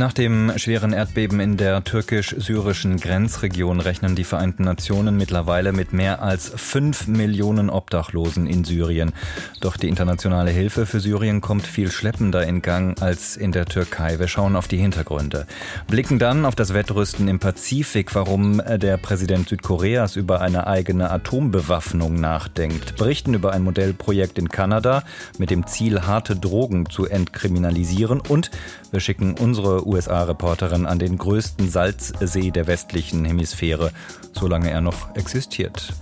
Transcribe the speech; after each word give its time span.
Nach 0.00 0.14
dem 0.14 0.50
schweren 0.56 0.94
Erdbeben 0.94 1.40
in 1.40 1.58
der 1.58 1.84
türkisch-syrischen 1.84 2.96
Grenzregion 2.96 3.80
rechnen 3.80 4.16
die 4.16 4.24
Vereinten 4.24 4.64
Nationen 4.64 5.18
mittlerweile 5.18 5.72
mit 5.72 5.92
mehr 5.92 6.22
als 6.22 6.50
fünf 6.56 7.06
Millionen 7.06 7.68
Obdachlosen 7.68 8.46
in 8.46 8.64
Syrien. 8.64 9.12
Doch 9.60 9.76
die 9.76 9.88
internationale 9.88 10.52
Hilfe 10.52 10.86
für 10.86 11.00
Syrien 11.00 11.42
kommt 11.42 11.66
viel 11.66 11.90
schleppender 11.90 12.46
in 12.46 12.62
Gang 12.62 12.98
als 13.02 13.36
in 13.36 13.52
der 13.52 13.66
Türkei. 13.66 14.18
Wir 14.18 14.26
schauen 14.26 14.56
auf 14.56 14.68
die 14.68 14.78
Hintergründe. 14.78 15.46
Blicken 15.86 16.18
dann 16.18 16.46
auf 16.46 16.54
das 16.54 16.72
Wettrüsten 16.72 17.28
im 17.28 17.38
Pazifik, 17.38 18.14
warum 18.14 18.62
der 18.78 18.96
Präsident 18.96 19.50
Südkoreas 19.50 20.16
über 20.16 20.40
eine 20.40 20.66
eigene 20.66 21.10
Atombewaffnung 21.10 22.14
nachdenkt. 22.14 22.96
Berichten 22.96 23.34
über 23.34 23.52
ein 23.52 23.64
Modellprojekt 23.64 24.38
in 24.38 24.48
Kanada 24.48 25.02
mit 25.36 25.50
dem 25.50 25.66
Ziel, 25.66 26.06
harte 26.06 26.36
Drogen 26.36 26.88
zu 26.88 27.04
entkriminalisieren 27.04 28.20
und 28.20 28.50
wir 28.92 29.00
schicken 29.00 29.34
unsere 29.34 29.89
USA-Reporterin 29.90 30.86
an 30.86 30.98
den 30.98 31.18
größten 31.18 31.68
Salzsee 31.68 32.50
der 32.50 32.66
westlichen 32.66 33.24
Hemisphäre, 33.24 33.90
solange 34.32 34.70
er 34.70 34.80
noch 34.80 35.14
existiert. 35.14 35.92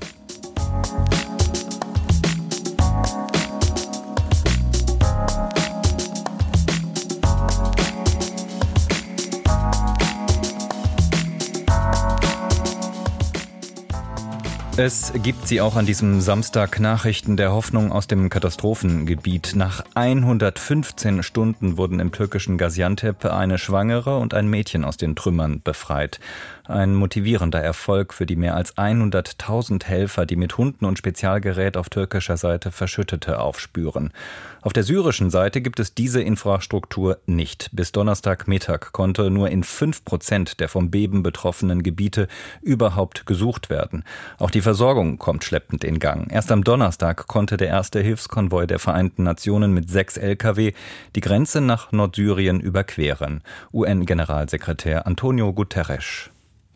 Es 14.81 15.12
gibt 15.25 15.48
sie 15.48 15.61
auch 15.61 15.75
an 15.75 15.87
diesem 15.87 16.21
Samstag 16.21 16.79
Nachrichten 16.79 17.37
der 17.37 17.51
Hoffnung 17.51 17.91
aus 17.91 18.07
dem 18.07 18.29
Katastrophengebiet. 18.29 19.57
Nach 19.57 19.84
115 19.97 21.25
Stunden 21.25 21.77
wurden 21.77 21.98
im 21.98 22.12
türkischen 22.12 22.59
Gaziantep 22.59 23.25
eine 23.25 23.59
Schwangere 23.59 24.19
und 24.19 24.34
ein 24.34 24.47
Mädchen 24.47 24.84
aus 24.84 24.97
den 24.97 25.17
Trümmern 25.17 25.62
befreit. 25.62 26.21
Ein 26.65 26.95
motivierender 26.95 27.61
Erfolg 27.61 28.15
für 28.15 28.25
die 28.25 28.37
mehr 28.37 28.55
als 28.55 28.77
100.000 28.77 29.84
Helfer, 29.84 30.27
die 30.27 30.37
mit 30.37 30.56
Hunden 30.59 30.84
und 30.84 30.97
Spezialgerät 30.97 31.77
auf 31.77 31.89
türkischer 31.89 32.37
Seite 32.37 32.71
Verschüttete 32.71 33.41
aufspüren. 33.41 34.12
Auf 34.61 34.73
der 34.73 34.83
syrischen 34.83 35.31
Seite 35.31 35.61
gibt 35.61 35.78
es 35.78 35.95
diese 35.95 36.20
Infrastruktur 36.20 37.19
nicht. 37.27 37.70
Bis 37.73 37.92
Donnerstagmittag 37.92 38.92
konnte 38.92 39.31
nur 39.31 39.50
in 39.50 39.62
fünf 39.62 40.05
Prozent 40.05 40.59
der 40.59 40.69
vom 40.69 40.91
Beben 40.91 41.23
betroffenen 41.23 41.84
Gebiete 41.84 42.27
überhaupt 42.61 43.25
gesucht 43.25 43.70
werden. 43.70 44.05
Auch 44.39 44.50
die 44.50 44.61
Versorgung 44.61 45.19
kommt 45.19 45.45
schleppend 45.45 45.84
in 45.84 46.00
Gang. 46.00 46.31
Erst 46.33 46.50
am 46.50 46.65
Donnerstag 46.65 47.28
konnte 47.28 47.56
der 47.56 47.69
erste 47.69 48.00
Hilfskonvoi 48.00 48.67
der 48.67 48.81
Vereinten 48.81 49.23
Nationen 49.23 49.73
mit 49.73 49.89
sechs 49.91 50.17
Lkw 50.17 50.72
die 51.15 51.20
Grenze 51.20 51.61
nach 51.61 51.93
Nordsyrien 51.93 52.59
überqueren. 52.59 53.43
UN-Generalsekretär 53.72 55.06
Antonio 55.06 55.53
Guterres. 55.53 56.31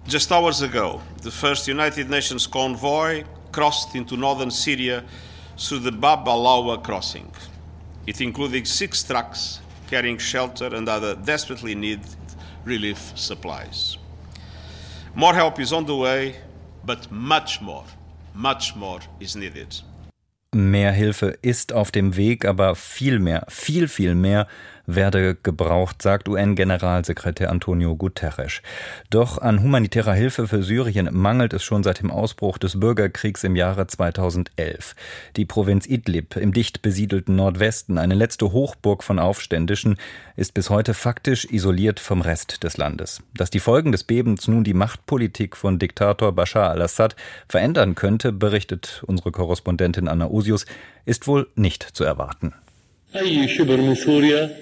Just 0.07 0.31
hours 0.31 0.63
ago, 0.63 1.01
the 1.23 1.31
first 1.31 1.69
United 1.69 2.09
Nations 2.09 2.49
convoy 2.49 3.25
crossed 3.53 3.95
into 3.95 4.17
northern 4.17 4.51
Syria 4.51 5.03
through 5.57 5.83
the 5.83 5.93
Bab 5.93 6.27
Alawa 6.27 6.83
crossing. 6.83 7.31
It 8.07 8.21
included 8.21 8.67
six 8.67 9.05
trucks 9.05 9.61
carrying 9.89 10.19
shelter 10.19 10.75
and 10.75 10.89
other 10.89 11.15
desperately 11.15 11.75
needed 11.75 12.07
relief 12.65 13.13
supplies. 13.15 13.99
More 15.15 15.35
help 15.35 15.61
is 15.61 15.73
on 15.73 15.87
the 15.87 15.95
way, 15.95 16.37
but 16.85 17.11
much 17.11 17.61
more, 17.61 17.85
much 18.35 18.75
more 18.75 19.01
is 19.21 19.37
needed. 19.37 19.83
Mehr 20.55 20.93
Hilfe 20.93 21.39
ist 21.43 21.73
auf 21.73 21.91
dem 21.91 22.17
Weg, 22.17 22.45
aber 22.45 22.75
viel 22.75 23.19
mehr, 23.19 23.47
viel, 23.49 23.89
viel 23.89 24.15
mehr 24.15 24.47
werde 24.87 25.35
gebraucht, 25.35 26.03
sagt 26.03 26.29
UN-Generalsekretär 26.29 27.51
Antonio 27.51 27.97
Guterres. 27.97 28.63
Doch 29.11 29.39
an 29.39 29.63
humanitärer 29.63 30.15
Hilfe 30.15 30.49
für 30.49 30.63
Syrien 30.63 31.09
mangelt 31.13 31.53
es 31.53 31.63
schon 31.63 31.83
seit 31.83 32.01
dem 32.01 32.11
Ausbruch 32.11 32.59
des 32.59 32.79
Bürgerkriegs 32.81 33.45
im 33.45 33.57
Jahre 33.57 33.87
2011. 33.87 34.95
Die 35.37 35.45
Provinz 35.45 35.87
Idlib 35.87 36.37
im 36.37 36.53
dicht 36.53 36.83
besiedelten 36.83 37.37
Nordwesten, 37.37 37.99
eine 37.99 38.15
letzte 38.15 38.53
Hochburg 38.53 39.05
von 39.05 39.19
Aufständischen, 39.19 39.97
ist 40.37 40.55
bis 40.55 40.71
heute 40.71 40.95
faktisch 40.95 41.45
isoliert 41.51 42.01
vom 42.01 42.21
Rest 42.21 42.63
des 42.65 42.77
Landes. 42.77 43.23
Dass 43.35 43.51
die 43.51 43.61
Folgen 43.61 43.93
des 43.93 44.05
Bebens 44.05 44.49
nun 44.49 44.65
die 44.65 44.75
Machtpolitik 44.75 45.57
von 45.57 45.79
Diktator 45.79 46.33
Bashar 46.33 46.71
al-Assad 46.71 47.17
verändern 47.49 47.95
könnte, 47.95 48.33
berichtet 48.33 49.03
unsere 49.07 49.31
Korrespondentin 49.31 50.09
Anna 50.09 50.29
Usius, 50.29 50.67
ist 51.05 51.27
wohl 51.27 51.49
nicht 51.55 51.83
zu 51.83 52.05
erwarten. 52.05 52.55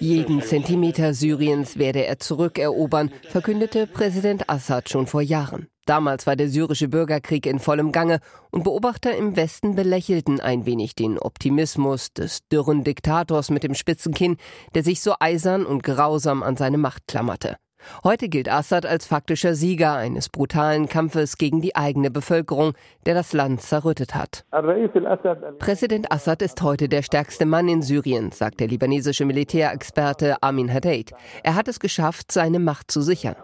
Jeden 0.00 0.42
Zentimeter 0.42 1.14
Syriens 1.14 1.78
werde 1.78 2.04
er 2.06 2.18
zurückerobern, 2.18 3.10
verkündete 3.28 3.86
Präsident 3.86 4.50
Assad 4.50 4.88
schon 4.88 5.06
vor 5.06 5.22
Jahren. 5.22 5.68
Damals 5.86 6.26
war 6.26 6.36
der 6.36 6.48
syrische 6.48 6.88
Bürgerkrieg 6.88 7.46
in 7.46 7.58
vollem 7.58 7.92
Gange 7.92 8.20
und 8.50 8.64
Beobachter 8.64 9.16
im 9.16 9.36
Westen 9.36 9.76
belächelten 9.76 10.40
ein 10.40 10.66
wenig 10.66 10.94
den 10.94 11.18
Optimismus 11.18 12.12
des 12.12 12.46
dürren 12.48 12.84
Diktators 12.84 13.50
mit 13.50 13.62
dem 13.62 13.74
spitzen 13.74 14.14
Kinn, 14.14 14.36
der 14.74 14.82
sich 14.82 15.00
so 15.00 15.14
eisern 15.20 15.64
und 15.64 15.82
grausam 15.82 16.42
an 16.42 16.56
seine 16.56 16.78
Macht 16.78 17.06
klammerte. 17.06 17.56
Heute 18.04 18.28
gilt 18.28 18.48
Assad 18.48 18.86
als 18.86 19.06
faktischer 19.06 19.54
Sieger 19.54 19.94
eines 19.94 20.28
brutalen 20.28 20.88
Kampfes 20.88 21.38
gegen 21.38 21.60
die 21.60 21.76
eigene 21.76 22.10
Bevölkerung, 22.10 22.72
der 23.06 23.14
das 23.14 23.32
Land 23.32 23.62
zerrüttet 23.62 24.14
hat. 24.14 24.44
Präsident 25.58 26.12
Assad 26.12 26.42
ist 26.42 26.62
heute 26.62 26.88
der 26.88 27.02
stärkste 27.02 27.46
Mann 27.46 27.68
in 27.68 27.82
Syrien, 27.82 28.32
sagt 28.32 28.60
der 28.60 28.68
libanesische 28.68 29.24
Militärexperte 29.24 30.42
Amin 30.42 30.72
Hadid. 30.72 31.12
Er 31.42 31.54
hat 31.54 31.68
es 31.68 31.80
geschafft, 31.80 32.32
seine 32.32 32.58
Macht 32.58 32.90
zu 32.90 33.02
sichern. 33.02 33.36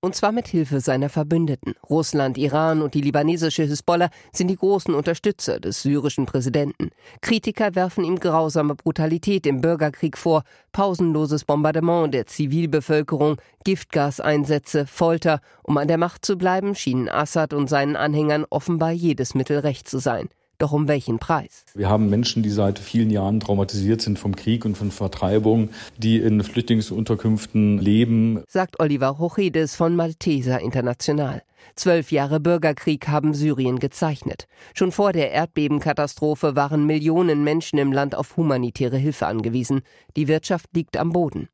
Und 0.00 0.14
zwar 0.14 0.32
mit 0.32 0.48
Hilfe 0.48 0.80
seiner 0.80 1.08
Verbündeten. 1.08 1.74
Russland, 1.88 2.38
Iran 2.38 2.82
und 2.82 2.94
die 2.94 3.00
libanesische 3.00 3.64
Hisbollah 3.64 4.10
sind 4.32 4.48
die 4.48 4.56
großen 4.56 4.94
Unterstützer 4.94 5.60
des 5.60 5.82
syrischen 5.82 6.26
Präsidenten. 6.26 6.90
Kritiker 7.20 7.74
werfen 7.74 8.04
ihm 8.04 8.18
grausame 8.18 8.74
Brutalität 8.74 9.46
im 9.46 9.60
Bürgerkrieg 9.60 10.16
vor, 10.16 10.42
pausenloses 10.72 11.44
Bombardement 11.44 12.12
der 12.12 12.26
Zivilbevölkerung, 12.26 13.36
Giftgaseinsätze, 13.64 14.86
Folter. 14.86 15.40
Um 15.62 15.76
an 15.78 15.88
der 15.88 15.98
Macht 15.98 16.24
zu 16.24 16.36
bleiben, 16.36 16.74
schienen 16.74 17.08
Assad 17.08 17.52
und 17.52 17.68
seinen 17.68 17.96
Anhängern 17.96 18.46
offenbar 18.50 18.92
jedes 18.92 19.34
Mittel 19.34 19.58
recht 19.58 19.88
zu 19.88 19.98
sein. 19.98 20.28
Doch 20.58 20.72
um 20.72 20.88
welchen 20.88 21.20
Preis? 21.20 21.64
Wir 21.74 21.88
haben 21.88 22.10
Menschen, 22.10 22.42
die 22.42 22.50
seit 22.50 22.80
vielen 22.80 23.10
Jahren 23.10 23.38
traumatisiert 23.38 24.02
sind 24.02 24.18
vom 24.18 24.34
Krieg 24.34 24.64
und 24.64 24.76
von 24.76 24.90
Vertreibung, 24.90 25.70
die 25.98 26.18
in 26.18 26.42
Flüchtlingsunterkünften 26.42 27.78
leben, 27.78 28.42
sagt 28.48 28.80
Oliver 28.80 29.18
Hochides 29.18 29.76
von 29.76 29.94
Malteser 29.94 30.58
International. 30.60 31.42
Zwölf 31.76 32.10
Jahre 32.10 32.40
Bürgerkrieg 32.40 33.06
haben 33.06 33.34
Syrien 33.34 33.78
gezeichnet. 33.78 34.46
Schon 34.74 34.90
vor 34.90 35.12
der 35.12 35.30
Erdbebenkatastrophe 35.30 36.56
waren 36.56 36.86
Millionen 36.86 37.44
Menschen 37.44 37.78
im 37.78 37.92
Land 37.92 38.16
auf 38.16 38.36
humanitäre 38.36 38.96
Hilfe 38.96 39.28
angewiesen. 39.28 39.82
Die 40.16 40.26
Wirtschaft 40.26 40.70
liegt 40.74 40.96
am 40.96 41.12
Boden. 41.12 41.48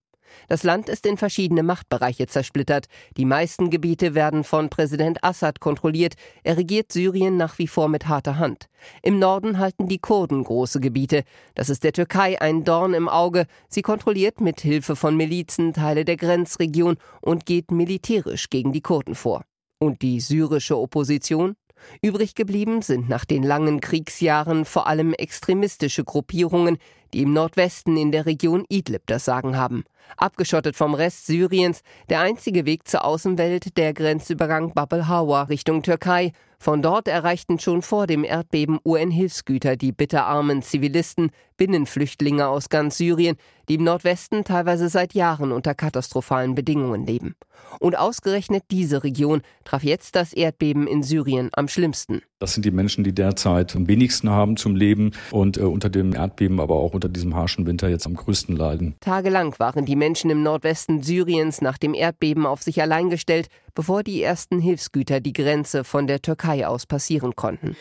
Das 0.49 0.63
Land 0.63 0.89
ist 0.89 1.07
in 1.07 1.17
verschiedene 1.17 1.63
Machtbereiche 1.63 2.27
zersplittert. 2.27 2.87
Die 3.17 3.25
meisten 3.25 3.71
Gebiete 3.71 4.15
werden 4.15 4.45
von 4.45 4.71
Präsident 4.71 5.23
Assad 5.23 5.61
kontrolliert. 5.61 6.15
Er 6.43 6.57
regiert 6.57 6.93
Syrien 6.93 7.37
nach 7.37 7.59
wie 7.59 7.69
vor 7.69 7.89
mit 7.89 8.09
harter 8.09 8.39
Hand. 8.39 8.69
Im 9.03 9.19
Norden 9.19 9.59
halten 9.59 9.89
die 9.89 9.99
Kurden 9.99 10.45
große 10.45 10.81
Gebiete. 10.81 11.25
Das 11.55 11.69
ist 11.69 11.85
der 11.85 11.93
Türkei 11.93 12.41
ein 12.41 12.65
Dorn 12.65 12.95
im 12.95 13.09
Auge. 13.09 13.47
Sie 13.69 13.83
kontrolliert 13.83 14.41
mit 14.41 14.61
Hilfe 14.61 14.97
von 14.97 15.17
Milizen 15.17 15.73
Teile 15.73 16.05
der 16.05 16.17
Grenzregion 16.17 16.97
und 17.21 17.47
geht 17.47 17.71
militärisch 17.71 18.51
gegen 18.51 18.73
die 18.73 18.83
Kurden 18.83 19.15
vor. 19.15 19.45
Und 19.79 20.03
die 20.03 20.21
syrische 20.21 20.79
Opposition? 20.79 21.57
Übrig 22.03 22.35
geblieben 22.35 22.83
sind 22.83 23.09
nach 23.09 23.25
den 23.25 23.43
langen 23.43 23.81
Kriegsjahren 23.81 24.65
vor 24.65 24.87
allem 24.87 25.13
extremistische 25.13 26.05
Gruppierungen, 26.05 26.79
die 27.13 27.23
im 27.23 27.33
Nordwesten 27.33 27.97
in 27.97 28.13
der 28.13 28.27
Region 28.27 28.65
Idlib 28.69 29.03
das 29.07 29.25
Sagen 29.25 29.57
haben. 29.57 29.85
Abgeschottet 30.17 30.77
vom 30.77 30.95
Rest 30.95 31.27
Syriens, 31.27 31.83
der 32.09 32.21
einzige 32.21 32.67
Weg 32.67 32.87
zur 32.89 33.05
Außenwelt 33.05 33.77
der 33.77 33.95
Grenzübergang 33.95 34.73
Bab 34.75 34.93
el-Hawa 34.93 35.45
Richtung 35.45 35.83
Türkei. 35.83 36.33
Von 36.59 36.81
dort 36.81 37.09
erreichten 37.09 37.59
schon 37.59 37.83
vor 37.83 38.07
dem 38.07 38.25
Erdbeben 38.25 38.79
UN-Hilfsgüter 38.85 39.77
die 39.77 39.93
bitterarmen 39.93 40.63
Zivilisten, 40.63 41.31
Binnenflüchtlinge 41.57 42.49
aus 42.49 42.69
ganz 42.69 42.97
Syrien, 42.97 43.37
die 43.69 43.75
im 43.75 43.85
Nordwesten 43.85 44.45
teilweise 44.45 44.89
seit 44.89 45.15
Jahren 45.15 45.53
unter 45.53 45.75
katastrophalen 45.75 46.55
Bedingungen 46.55 47.07
leben. 47.07 47.35
Und 47.81 47.99
ausgerechnet 47.99 48.65
diese 48.71 49.05
Region 49.05 49.43
traf 49.65 49.83
jetzt 49.83 50.17
das 50.17 50.33
Erdbeben 50.33 50.87
in 50.87 51.03
Syrien 51.03 51.51
am 51.53 51.69
schlimmsten. 51.69 52.23
Das 52.45 52.53
sind 52.53 52.67
die 52.67 52.73
Menschen, 52.73 53.05
die 53.05 53.15
derzeit 53.15 53.75
am 53.75 53.89
wenigsten 53.89 54.29
haben 54.29 54.59
zum 54.59 54.77
Leben 54.77 55.13
und 55.31 55.57
äh, 55.57 55.63
unter 55.63 55.89
dem 55.89 56.15
Erdbeben, 56.15 56.61
aber 56.61 56.75
auch 56.75 56.93
unter 56.93 57.09
diesem 57.09 57.35
harschen 57.35 57.67
Winter 57.67 57.89
jetzt 57.89 58.05
am 58.05 58.17
größten 58.17 58.55
leiden. 58.55 58.97
Tagelang 59.01 59.59
waren 59.59 59.87
die 59.87 59.97
Menschen 59.97 60.29
im 60.29 60.43
Nordwesten 60.43 61.03
Syriens 61.03 61.63
nach 61.63 61.79
dem 61.79 61.95
Erdbeben 61.95 62.45
auf 62.45 62.63
sich 62.63 62.83
allein 62.83 63.09
gestellt, 63.09 63.49
bevor 63.75 64.03
die 64.03 64.23
ersten 64.23 64.61
Hilfsgüter 64.61 65.21
die 65.21 65.33
Grenze 65.33 65.85
von 65.85 66.07
der 66.07 66.21
Türkei 66.21 66.67
aus 66.67 66.85
passieren 66.85 67.35
konnten. 67.35 67.77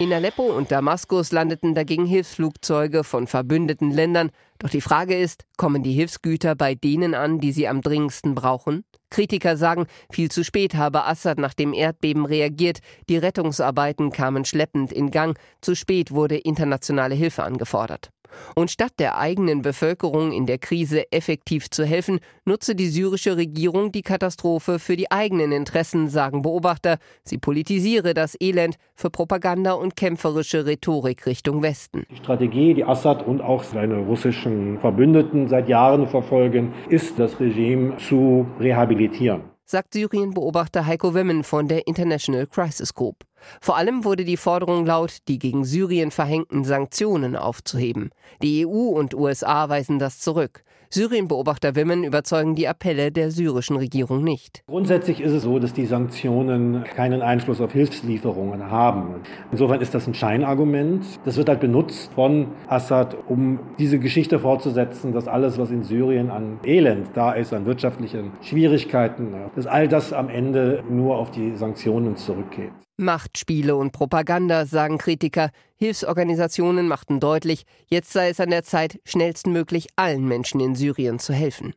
In 0.00 0.12
Aleppo 0.12 0.42
und 0.42 0.72
Damaskus 0.72 1.30
landeten 1.30 1.72
dagegen 1.76 2.04
Hilfsflugzeuge 2.04 3.04
von 3.04 3.28
verbündeten 3.28 3.92
Ländern. 3.92 4.30
Doch 4.58 4.68
die 4.68 4.80
Frage 4.80 5.16
ist, 5.16 5.44
kommen 5.56 5.84
die 5.84 5.92
Hilfsgüter 5.92 6.56
bei 6.56 6.74
denen 6.74 7.14
an, 7.14 7.38
die 7.38 7.52
sie 7.52 7.68
am 7.68 7.80
dringendsten 7.80 8.34
brauchen? 8.34 8.84
Kritiker 9.10 9.56
sagen, 9.56 9.86
viel 10.10 10.32
zu 10.32 10.42
spät 10.42 10.74
habe 10.74 11.04
Assad 11.04 11.38
nach 11.38 11.54
dem 11.54 11.72
Erdbeben 11.72 12.26
reagiert, 12.26 12.80
die 13.08 13.18
Rettungsarbeiten 13.18 14.10
kamen 14.10 14.44
schleppend 14.44 14.92
in 14.92 15.12
Gang, 15.12 15.38
zu 15.60 15.76
spät 15.76 16.10
wurde 16.10 16.38
internationale 16.38 17.14
Hilfe 17.14 17.44
angefordert. 17.44 18.10
Und 18.54 18.70
statt 18.70 18.92
der 18.98 19.18
eigenen 19.18 19.62
Bevölkerung 19.62 20.32
in 20.32 20.46
der 20.46 20.58
Krise 20.58 21.10
effektiv 21.12 21.70
zu 21.70 21.84
helfen, 21.84 22.20
nutze 22.44 22.74
die 22.74 22.86
syrische 22.86 23.36
Regierung 23.36 23.92
die 23.92 24.02
Katastrophe 24.02 24.78
für 24.78 24.96
die 24.96 25.10
eigenen 25.10 25.52
Interessen, 25.52 26.08
sagen 26.08 26.42
Beobachter. 26.42 26.98
Sie 27.24 27.38
politisiere 27.38 28.14
das 28.14 28.36
Elend 28.40 28.76
für 28.94 29.10
Propaganda 29.10 29.72
und 29.72 29.96
kämpferische 29.96 30.66
Rhetorik 30.66 31.26
Richtung 31.26 31.62
Westen. 31.62 32.04
Die 32.10 32.16
Strategie, 32.16 32.74
die 32.74 32.84
Assad 32.84 33.26
und 33.26 33.40
auch 33.40 33.62
seine 33.62 33.98
russischen 33.98 34.78
Verbündeten 34.80 35.48
seit 35.48 35.68
Jahren 35.68 36.06
verfolgen, 36.06 36.72
ist, 36.88 37.18
das 37.18 37.38
Regime 37.40 37.96
zu 37.96 38.46
rehabilitieren 38.60 39.54
sagt 39.66 39.94
Syrien-Beobachter 39.94 40.86
Heiko 40.86 41.14
Wimmen 41.14 41.42
von 41.42 41.68
der 41.68 41.86
International 41.86 42.46
Crisis 42.46 42.92
Group. 42.92 43.24
Vor 43.60 43.76
allem 43.76 44.04
wurde 44.04 44.24
die 44.24 44.36
Forderung 44.36 44.86
laut, 44.86 45.18
die 45.28 45.38
gegen 45.38 45.64
Syrien 45.64 46.10
verhängten 46.10 46.64
Sanktionen 46.64 47.36
aufzuheben. 47.36 48.10
Die 48.42 48.66
EU 48.66 48.88
und 48.88 49.14
USA 49.14 49.68
weisen 49.68 49.98
das 49.98 50.18
zurück. 50.18 50.64
Syrien-Beobachter 50.94 51.74
Wimmen 51.74 52.04
überzeugen 52.04 52.54
die 52.54 52.68
Appelle 52.68 53.10
der 53.10 53.32
syrischen 53.32 53.74
Regierung 53.76 54.22
nicht. 54.22 54.62
Grundsätzlich 54.68 55.20
ist 55.20 55.32
es 55.32 55.42
so, 55.42 55.58
dass 55.58 55.72
die 55.72 55.86
Sanktionen 55.86 56.84
keinen 56.84 57.20
Einfluss 57.20 57.60
auf 57.60 57.72
Hilfslieferungen 57.72 58.70
haben. 58.70 59.22
Insofern 59.50 59.80
ist 59.80 59.92
das 59.92 60.06
ein 60.06 60.14
Scheinargument. 60.14 61.04
Das 61.24 61.36
wird 61.36 61.48
halt 61.48 61.58
benutzt 61.58 62.12
von 62.14 62.46
Assad, 62.68 63.16
um 63.26 63.58
diese 63.76 63.98
Geschichte 63.98 64.38
fortzusetzen, 64.38 65.12
dass 65.12 65.26
alles, 65.26 65.58
was 65.58 65.72
in 65.72 65.82
Syrien 65.82 66.30
an 66.30 66.60
Elend 66.64 67.08
da 67.14 67.32
ist, 67.32 67.52
an 67.52 67.66
wirtschaftlichen 67.66 68.30
Schwierigkeiten, 68.40 69.34
dass 69.56 69.66
all 69.66 69.88
das 69.88 70.12
am 70.12 70.28
Ende 70.28 70.84
nur 70.88 71.18
auf 71.18 71.32
die 71.32 71.56
Sanktionen 71.56 72.14
zurückgeht. 72.14 72.70
Machtspiele 72.96 73.74
und 73.74 73.92
Propaganda, 73.92 74.66
sagen 74.66 74.98
Kritiker. 74.98 75.50
Hilfsorganisationen 75.76 76.86
machten 76.86 77.20
deutlich, 77.20 77.64
jetzt 77.86 78.12
sei 78.12 78.28
es 78.28 78.40
an 78.40 78.50
der 78.50 78.62
Zeit, 78.62 79.00
schnellstmöglich 79.04 79.88
allen 79.96 80.26
Menschen 80.26 80.60
in 80.60 80.74
Syrien 80.74 81.18
zu 81.18 81.32
helfen. 81.32 81.74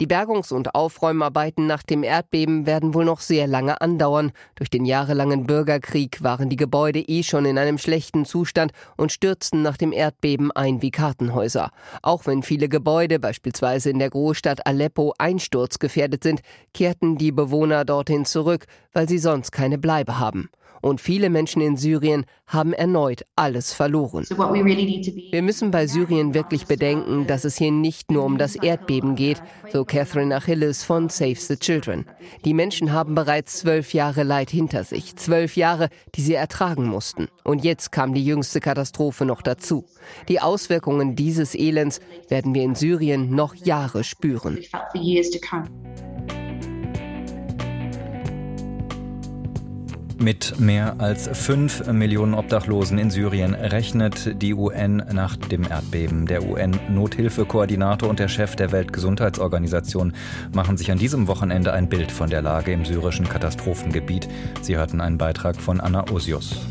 Die 0.00 0.06
Bergungs- 0.06 0.52
und 0.52 0.76
Aufräumarbeiten 0.76 1.66
nach 1.66 1.82
dem 1.82 2.04
Erdbeben 2.04 2.66
werden 2.66 2.94
wohl 2.94 3.04
noch 3.04 3.18
sehr 3.18 3.48
lange 3.48 3.80
andauern. 3.80 4.30
Durch 4.54 4.70
den 4.70 4.84
jahrelangen 4.84 5.44
Bürgerkrieg 5.44 6.22
waren 6.22 6.48
die 6.48 6.54
Gebäude 6.54 7.00
eh 7.00 7.24
schon 7.24 7.44
in 7.44 7.58
einem 7.58 7.78
schlechten 7.78 8.24
Zustand 8.24 8.70
und 8.96 9.10
stürzten 9.10 9.62
nach 9.62 9.76
dem 9.76 9.90
Erdbeben 9.90 10.52
ein 10.52 10.82
wie 10.82 10.92
Kartenhäuser. 10.92 11.72
Auch 12.00 12.26
wenn 12.26 12.44
viele 12.44 12.68
Gebäude, 12.68 13.18
beispielsweise 13.18 13.90
in 13.90 13.98
der 13.98 14.10
Großstadt 14.10 14.68
Aleppo, 14.68 15.14
einsturzgefährdet 15.18 16.22
sind, 16.22 16.42
kehrten 16.74 17.18
die 17.18 17.32
Bewohner 17.32 17.84
dorthin 17.84 18.24
zurück, 18.24 18.66
weil 18.92 19.08
sie 19.08 19.18
sonst 19.18 19.50
keine 19.50 19.78
Bleibe 19.78 20.20
haben. 20.20 20.48
Und 20.80 21.00
viele 21.00 21.30
Menschen 21.30 21.62
in 21.62 21.76
Syrien 21.76 22.24
haben 22.46 22.72
erneut 22.72 23.24
alles 23.36 23.72
verloren. 23.72 24.24
Wir 24.28 25.42
müssen 25.42 25.70
bei 25.70 25.86
Syrien 25.86 26.34
wirklich 26.34 26.66
bedenken, 26.66 27.26
dass 27.26 27.44
es 27.44 27.56
hier 27.56 27.70
nicht 27.70 28.10
nur 28.10 28.24
um 28.24 28.38
das 28.38 28.56
Erdbeben 28.56 29.14
geht, 29.14 29.42
so 29.72 29.84
Catherine 29.84 30.34
Achilles 30.34 30.84
von 30.84 31.08
Save 31.08 31.36
the 31.36 31.56
Children. 31.56 32.06
Die 32.44 32.54
Menschen 32.54 32.92
haben 32.92 33.14
bereits 33.14 33.58
zwölf 33.58 33.92
Jahre 33.92 34.22
Leid 34.22 34.50
hinter 34.50 34.84
sich, 34.84 35.16
zwölf 35.16 35.56
Jahre, 35.56 35.88
die 36.14 36.22
sie 36.22 36.34
ertragen 36.34 36.86
mussten. 36.86 37.28
Und 37.44 37.64
jetzt 37.64 37.92
kam 37.92 38.14
die 38.14 38.24
jüngste 38.24 38.60
Katastrophe 38.60 39.24
noch 39.24 39.42
dazu. 39.42 39.84
Die 40.28 40.40
Auswirkungen 40.40 41.16
dieses 41.16 41.54
Elends 41.54 42.00
werden 42.28 42.54
wir 42.54 42.62
in 42.62 42.74
Syrien 42.74 43.34
noch 43.34 43.54
Jahre 43.54 44.04
spüren. 44.04 44.58
Mit 50.20 50.58
mehr 50.58 50.96
als 50.98 51.28
fünf 51.32 51.86
Millionen 51.86 52.34
Obdachlosen 52.34 52.98
in 52.98 53.08
Syrien 53.08 53.54
rechnet 53.54 54.42
die 54.42 54.52
UN 54.52 54.96
nach 55.12 55.36
dem 55.36 55.62
Erdbeben. 55.62 56.26
Der 56.26 56.42
UN-Nothilfekoordinator 56.42 58.10
und 58.10 58.18
der 58.18 58.26
Chef 58.26 58.56
der 58.56 58.72
Weltgesundheitsorganisation 58.72 60.12
machen 60.52 60.76
sich 60.76 60.90
an 60.90 60.98
diesem 60.98 61.28
Wochenende 61.28 61.72
ein 61.72 61.88
Bild 61.88 62.10
von 62.10 62.30
der 62.30 62.42
Lage 62.42 62.72
im 62.72 62.84
syrischen 62.84 63.28
Katastrophengebiet. 63.28 64.28
Sie 64.60 64.76
hörten 64.76 65.00
einen 65.00 65.18
Beitrag 65.18 65.54
von 65.54 65.80
Anna 65.80 66.10
Osius. 66.10 66.66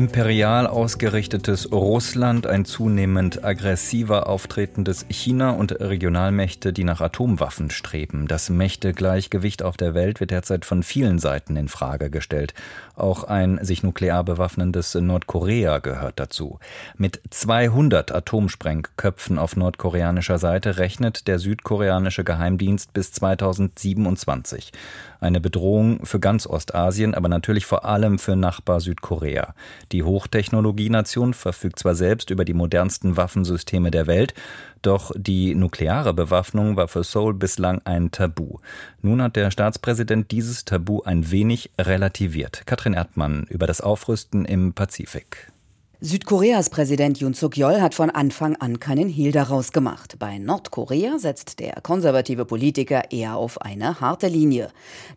Imperial 0.00 0.66
ausgerichtetes 0.66 1.72
Russland, 1.72 2.46
ein 2.46 2.64
zunehmend 2.64 3.44
aggressiver 3.44 4.30
auftretendes 4.30 5.04
China 5.10 5.50
und 5.50 5.78
Regionalmächte, 5.78 6.72
die 6.72 6.84
nach 6.84 7.02
Atomwaffen 7.02 7.68
streben. 7.68 8.26
Das 8.26 8.48
Mächtegleichgewicht 8.48 9.62
auf 9.62 9.76
der 9.76 9.92
Welt 9.92 10.18
wird 10.20 10.30
derzeit 10.30 10.64
von 10.64 10.82
vielen 10.82 11.18
Seiten 11.18 11.54
in 11.54 11.68
Frage 11.68 12.08
gestellt. 12.08 12.54
Auch 12.96 13.24
ein 13.24 13.62
sich 13.62 13.82
nuklear 13.82 14.24
bewaffnendes 14.24 14.94
Nordkorea 14.94 15.80
gehört 15.80 16.18
dazu. 16.18 16.60
Mit 16.96 17.20
200 17.28 18.10
Atomsprengköpfen 18.10 19.38
auf 19.38 19.54
nordkoreanischer 19.54 20.38
Seite 20.38 20.78
rechnet 20.78 21.28
der 21.28 21.38
südkoreanische 21.38 22.24
Geheimdienst 22.24 22.94
bis 22.94 23.12
2027. 23.12 24.72
Eine 25.20 25.40
Bedrohung 25.40 26.04
für 26.04 26.18
ganz 26.18 26.46
Ostasien, 26.46 27.14
aber 27.14 27.28
natürlich 27.28 27.66
vor 27.66 27.84
allem 27.84 28.18
für 28.18 28.36
Nachbar 28.36 28.80
Südkorea. 28.80 29.54
Die 29.92 30.02
Hochtechnologienation 30.02 31.34
verfügt 31.34 31.78
zwar 31.78 31.94
selbst 31.94 32.30
über 32.30 32.44
die 32.44 32.54
modernsten 32.54 33.16
Waffensysteme 33.16 33.90
der 33.90 34.06
Welt, 34.06 34.34
doch 34.82 35.12
die 35.14 35.54
nukleare 35.54 36.14
Bewaffnung 36.14 36.76
war 36.76 36.88
für 36.88 37.04
Seoul 37.04 37.34
bislang 37.34 37.82
ein 37.84 38.10
Tabu. 38.10 38.58
Nun 39.02 39.20
hat 39.20 39.36
der 39.36 39.50
Staatspräsident 39.50 40.30
dieses 40.30 40.64
Tabu 40.64 41.02
ein 41.02 41.30
wenig 41.30 41.70
relativiert. 41.78 42.62
Katrin 42.64 42.94
Erdmann 42.94 43.46
über 43.50 43.66
das 43.66 43.80
Aufrüsten 43.82 44.46
im 44.46 44.72
Pazifik. 44.72 45.52
Südkoreas 46.02 46.70
Präsident 46.70 47.20
Yoon 47.20 47.34
Suk-yeol 47.34 47.82
hat 47.82 47.94
von 47.94 48.08
Anfang 48.08 48.56
an 48.56 48.80
keinen 48.80 49.10
Hehl 49.10 49.32
daraus 49.32 49.70
gemacht. 49.70 50.16
Bei 50.18 50.38
Nordkorea 50.38 51.18
setzt 51.18 51.60
der 51.60 51.82
konservative 51.82 52.46
Politiker 52.46 53.12
eher 53.12 53.36
auf 53.36 53.60
eine 53.60 54.00
harte 54.00 54.28
Linie. 54.28 54.70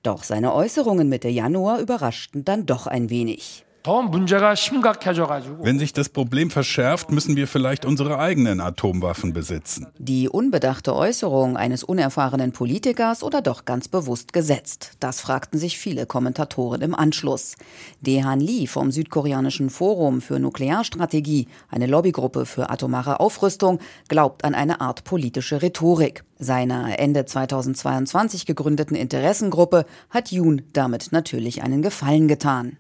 Doch 0.04 0.25
seine 0.25 0.54
Äußerungen 0.54 1.08
Mitte 1.08 1.30
Januar 1.30 1.80
überraschten 1.80 2.44
dann 2.44 2.66
doch 2.66 2.86
ein 2.86 3.10
wenig. 3.10 3.63
Wenn 3.86 5.78
sich 5.78 5.92
das 5.92 6.08
Problem 6.08 6.50
verschärft, 6.52 7.12
müssen 7.12 7.36
wir 7.36 7.50
vielleicht 7.50 7.84
unsere 7.84 8.18
eigenen 8.18 8.62
Atomwaffen 8.62 9.34
besitzen. 9.34 9.88
Die 9.98 10.30
unbedachte 10.30 10.96
Äußerung 10.96 11.58
eines 11.58 11.84
unerfahrenen 11.84 12.54
Politikers 12.54 13.24
oder 13.24 13.42
doch 13.42 13.66
ganz 13.66 13.90
bewusst 13.90 14.32
gesetzt? 14.32 14.92
Das 15.02 15.20
fragten 15.20 15.60
sich 15.60 15.78
viele 15.78 16.06
Kommentatoren 16.06 16.82
im 16.82 16.96
Anschluss. 16.96 17.56
Dehan 18.00 18.40
Lee 18.40 18.68
vom 18.68 18.90
südkoreanischen 18.90 19.70
Forum 19.70 20.22
für 20.22 20.40
Nuklearstrategie, 20.40 21.50
eine 21.70 21.88
Lobbygruppe 21.88 22.46
für 22.46 22.70
atomare 22.70 23.20
Aufrüstung, 23.20 23.80
glaubt 24.08 24.46
an 24.46 24.56
eine 24.56 24.80
Art 24.80 25.04
politische 25.04 25.62
Rhetorik. 25.62 26.24
Seiner 26.44 27.00
Ende 27.00 27.26
2022 27.26 28.46
gegründeten 28.46 28.98
Interessengruppe 28.98 29.86
hat 30.10 30.30
Yoon 30.30 30.62
damit 30.74 31.14
natürlich 31.14 31.64
einen 31.64 31.82
Gefallen 31.82 32.28
getan. 32.28 32.78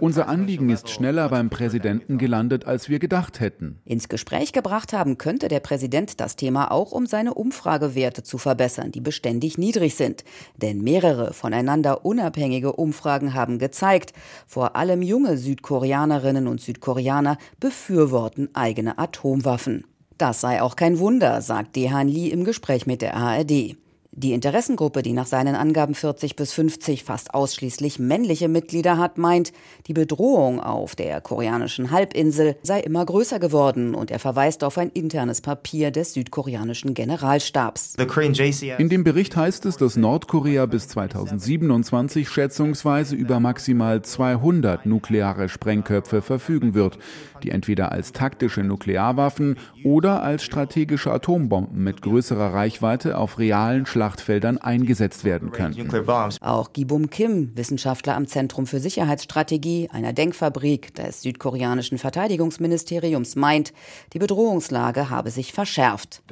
Unser 0.00 0.28
Anliegen 0.28 0.70
ist 0.70 0.88
schneller 0.88 1.28
beim 1.28 1.48
Präsidenten 1.48 2.18
gelandet, 2.18 2.66
als 2.66 2.88
wir 2.88 2.98
gedacht 2.98 3.38
hätten. 3.38 3.78
Ins 3.84 4.08
Gespräch 4.08 4.52
gebracht 4.52 4.92
haben 4.92 5.16
könnte 5.16 5.46
der 5.46 5.60
Präsident 5.60 6.20
das 6.20 6.34
Thema 6.34 6.72
auch, 6.72 6.90
um 6.90 7.06
seine 7.06 7.34
Umfragewerte 7.34 8.24
zu 8.24 8.36
verbessern, 8.36 8.90
die 8.90 9.00
beständig 9.00 9.58
niedrig 9.58 9.94
sind. 9.94 10.24
Denn 10.56 10.80
mehrere 10.80 11.32
voneinander 11.32 12.04
unabhängige 12.04 12.72
Umfragen 12.72 13.34
haben 13.34 13.58
gezeigt, 13.58 14.12
vor 14.46 14.74
allem 14.74 15.02
junge 15.02 15.38
Südkoreanerinnen 15.38 16.48
und 16.48 16.60
Südkoreaner 16.60 17.38
befürworten 17.60 18.48
eigene 18.54 18.98
Atomwaffen. 18.98 19.84
Das 20.18 20.40
sei 20.40 20.62
auch 20.62 20.76
kein 20.76 20.98
Wunder, 20.98 21.42
sagt 21.42 21.76
Dehan 21.76 22.08
Lee 22.08 22.28
im 22.28 22.44
Gespräch 22.44 22.86
mit 22.86 23.02
der 23.02 23.16
ARD. 23.16 23.76
Die 24.18 24.32
Interessengruppe, 24.32 25.02
die 25.02 25.12
nach 25.12 25.26
seinen 25.26 25.54
Angaben 25.54 25.94
40 25.94 26.36
bis 26.36 26.50
50 26.54 27.04
fast 27.04 27.34
ausschließlich 27.34 27.98
männliche 27.98 28.48
Mitglieder 28.48 28.96
hat, 28.96 29.18
meint, 29.18 29.52
die 29.88 29.92
Bedrohung 29.92 30.58
auf 30.58 30.96
der 30.96 31.20
koreanischen 31.20 31.90
Halbinsel 31.90 32.56
sei 32.62 32.80
immer 32.80 33.04
größer 33.04 33.38
geworden 33.38 33.94
und 33.94 34.10
er 34.10 34.18
verweist 34.18 34.64
auf 34.64 34.78
ein 34.78 34.88
internes 34.88 35.42
Papier 35.42 35.90
des 35.90 36.14
südkoreanischen 36.14 36.94
Generalstabs. 36.94 37.94
In 38.78 38.88
dem 38.88 39.04
Bericht 39.04 39.36
heißt 39.36 39.66
es, 39.66 39.76
dass 39.76 39.96
Nordkorea 39.96 40.64
bis 40.64 40.88
2027 40.88 42.26
schätzungsweise 42.26 43.14
über 43.14 43.38
maximal 43.38 44.00
200 44.00 44.86
nukleare 44.86 45.50
Sprengköpfe 45.50 46.22
verfügen 46.22 46.72
wird, 46.72 46.98
die 47.42 47.50
entweder 47.50 47.92
als 47.92 48.12
taktische 48.12 48.62
Nuklearwaffen 48.62 49.58
oder 49.84 50.22
als 50.22 50.42
strategische 50.42 51.12
Atombomben 51.12 51.84
mit 51.84 52.00
größerer 52.00 52.54
Reichweite 52.54 53.18
auf 53.18 53.38
realen 53.38 53.84
Schlachten 53.84 54.05
Schlachtfeldern 54.06 54.58
eingesetzt 54.58 55.24
werden 55.24 55.50
könnten. 55.50 55.90
Auch 56.40 56.72
Gibum 56.72 57.10
Kim, 57.10 57.56
Wissenschaftler 57.56 58.14
am 58.14 58.26
Zentrum 58.26 58.66
für 58.66 58.78
Sicherheitsstrategie, 58.78 59.88
einer 59.90 60.12
Denkfabrik 60.12 60.94
des 60.94 61.22
südkoreanischen 61.22 61.98
Verteidigungsministeriums, 61.98 63.34
meint, 63.34 63.72
die 64.12 64.18
Bedrohungslage 64.18 65.10
habe 65.10 65.30
sich 65.30 65.52
verschärft. 65.52 66.22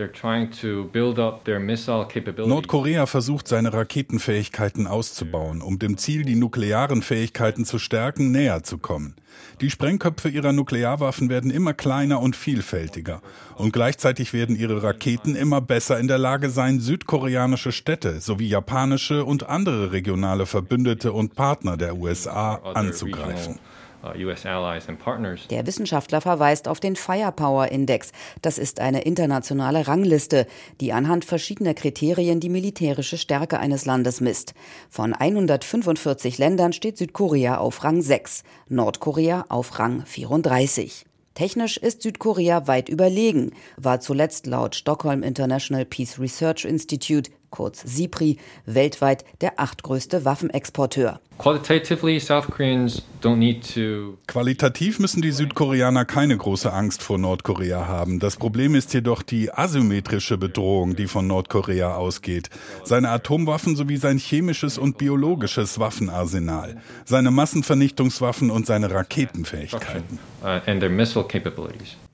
Nordkorea 2.36 3.06
versucht, 3.06 3.48
seine 3.48 3.72
Raketenfähigkeiten 3.72 4.86
auszubauen, 4.86 5.60
um 5.60 5.78
dem 5.78 5.96
Ziel, 5.96 6.24
die 6.24 6.36
nuklearen 6.36 7.02
Fähigkeiten 7.02 7.64
zu 7.64 7.78
stärken, 7.78 8.30
näher 8.30 8.62
zu 8.62 8.78
kommen. 8.78 9.16
Die 9.60 9.70
Sprengköpfe 9.70 10.28
ihrer 10.28 10.52
Nuklearwaffen 10.52 11.28
werden 11.28 11.50
immer 11.50 11.74
kleiner 11.74 12.20
und 12.20 12.36
vielfältiger. 12.36 13.22
Und 13.56 13.72
gleichzeitig 13.72 14.32
werden 14.32 14.56
ihre 14.56 14.82
Raketen 14.82 15.36
immer 15.36 15.60
besser 15.60 15.98
in 15.98 16.08
der 16.08 16.18
Lage 16.18 16.50
sein, 16.50 16.80
südkoreanische 16.80 17.72
Städte 17.72 18.20
sowie 18.20 18.48
japanische 18.48 19.24
und 19.24 19.48
andere 19.48 19.92
regionale 19.92 20.46
Verbündete 20.46 21.12
und 21.12 21.34
Partner 21.34 21.76
der 21.76 21.96
USA 21.96 22.56
anzugreifen. 22.74 23.58
Uh, 24.04 24.12
der 25.50 25.66
Wissenschaftler 25.66 26.20
verweist 26.20 26.68
auf 26.68 26.78
den 26.78 26.94
Firepower 26.94 27.68
Index. 27.68 28.12
Das 28.42 28.58
ist 28.58 28.80
eine 28.80 29.02
internationale 29.02 29.86
Rangliste, 29.86 30.46
die 30.80 30.92
anhand 30.92 31.24
verschiedener 31.24 31.72
Kriterien 31.72 32.38
die 32.38 32.50
militärische 32.50 33.16
Stärke 33.16 33.58
eines 33.58 33.86
Landes 33.86 34.20
misst. 34.20 34.52
Von 34.90 35.14
145 35.14 36.36
Ländern 36.36 36.74
steht 36.74 36.98
Südkorea 36.98 37.56
auf 37.56 37.82
Rang 37.82 38.02
6, 38.02 38.42
Nordkorea 38.68 39.46
auf 39.48 39.78
Rang 39.78 40.04
34. 40.04 41.06
Technisch 41.34 41.78
ist 41.78 42.02
Südkorea 42.02 42.68
weit 42.68 42.88
überlegen, 42.88 43.52
war 43.76 44.00
zuletzt 44.00 44.46
laut 44.46 44.76
Stockholm 44.76 45.22
International 45.22 45.84
Peace 45.84 46.20
Research 46.20 46.64
Institute 46.64 47.30
kurz 47.54 47.82
SIPRI, 47.86 48.36
weltweit 48.66 49.24
der 49.40 49.60
achtgrößte 49.60 50.24
Waffenexporteur. 50.24 51.20
Qualitativ 54.26 54.98
müssen 55.00 55.22
die 55.22 55.30
Südkoreaner 55.32 56.04
keine 56.04 56.36
große 56.36 56.72
Angst 56.72 57.02
vor 57.02 57.18
Nordkorea 57.18 57.86
haben. 57.86 58.20
Das 58.20 58.36
Problem 58.36 58.74
ist 58.74 58.92
jedoch 58.94 59.22
die 59.22 59.52
asymmetrische 59.52 60.36
Bedrohung, 60.36 60.94
die 60.96 61.06
von 61.06 61.26
Nordkorea 61.26 61.94
ausgeht. 61.94 62.50
Seine 62.84 63.10
Atomwaffen 63.10 63.76
sowie 63.76 63.96
sein 63.96 64.18
chemisches 64.18 64.78
und 64.78 64.98
biologisches 64.98 65.78
Waffenarsenal, 65.78 66.76
seine 67.04 67.30
Massenvernichtungswaffen 67.30 68.50
und 68.50 68.66
seine 68.66 68.90
Raketenfähigkeiten. 68.90 70.18
Uh, 70.42 70.60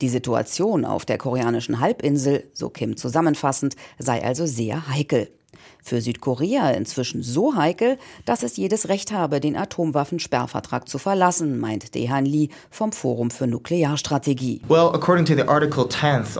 die 0.01 0.09
Situation 0.09 0.85
auf 0.85 1.05
der 1.05 1.17
koreanischen 1.17 1.79
Halbinsel, 1.79 2.45
so 2.53 2.69
Kim 2.69 2.95
zusammenfassend, 2.95 3.75
sei 3.99 4.23
also 4.23 4.45
sehr 4.45 4.87
heikel 4.87 5.30
für 5.81 6.01
Südkorea 6.01 6.71
inzwischen 6.71 7.23
so 7.23 7.55
heikel, 7.55 7.97
dass 8.25 8.43
es 8.43 8.57
jedes 8.57 8.89
Recht 8.89 9.11
habe, 9.11 9.39
den 9.39 9.55
Atomwaffensperrvertrag 9.55 10.87
zu 10.87 10.97
verlassen, 10.97 11.59
meint 11.59 11.95
Dehan 11.95 12.25
Lee 12.25 12.49
vom 12.69 12.91
Forum 12.91 13.31
für 13.31 13.47
Nuklearstrategie. 13.47 14.61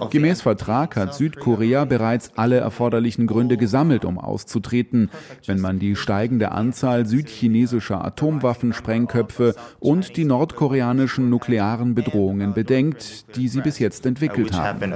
Gemäß 0.10 0.42
Vertrag 0.42 0.96
hat 0.96 1.16
Südkorea 1.16 1.86
bereits 1.86 2.32
alle 2.36 2.58
erforderlichen 2.58 3.28
Gründe 3.28 3.58
gesammelt, 3.58 4.06
um 4.06 4.18
auszutreten, 4.20 5.10
wenn 5.46 5.60
man 5.60 5.80
die 5.80 5.96
steigende 5.96 6.52
Anzahl 6.52 7.06
südchinesischer 7.06 8.04
Atomwaffensprengköpfe 8.04 9.56
und 9.80 10.18
die 10.18 10.26
nordkoreanischen 10.26 11.30
nuklearen 11.30 11.96
Bedrohungen 11.96 12.54
bedenkt, 12.54 13.36
die 13.36 13.48
sie 13.48 13.62
bis 13.62 13.80
jetzt 13.80 14.06
entwickelt 14.06 14.54
haben. 14.54 14.94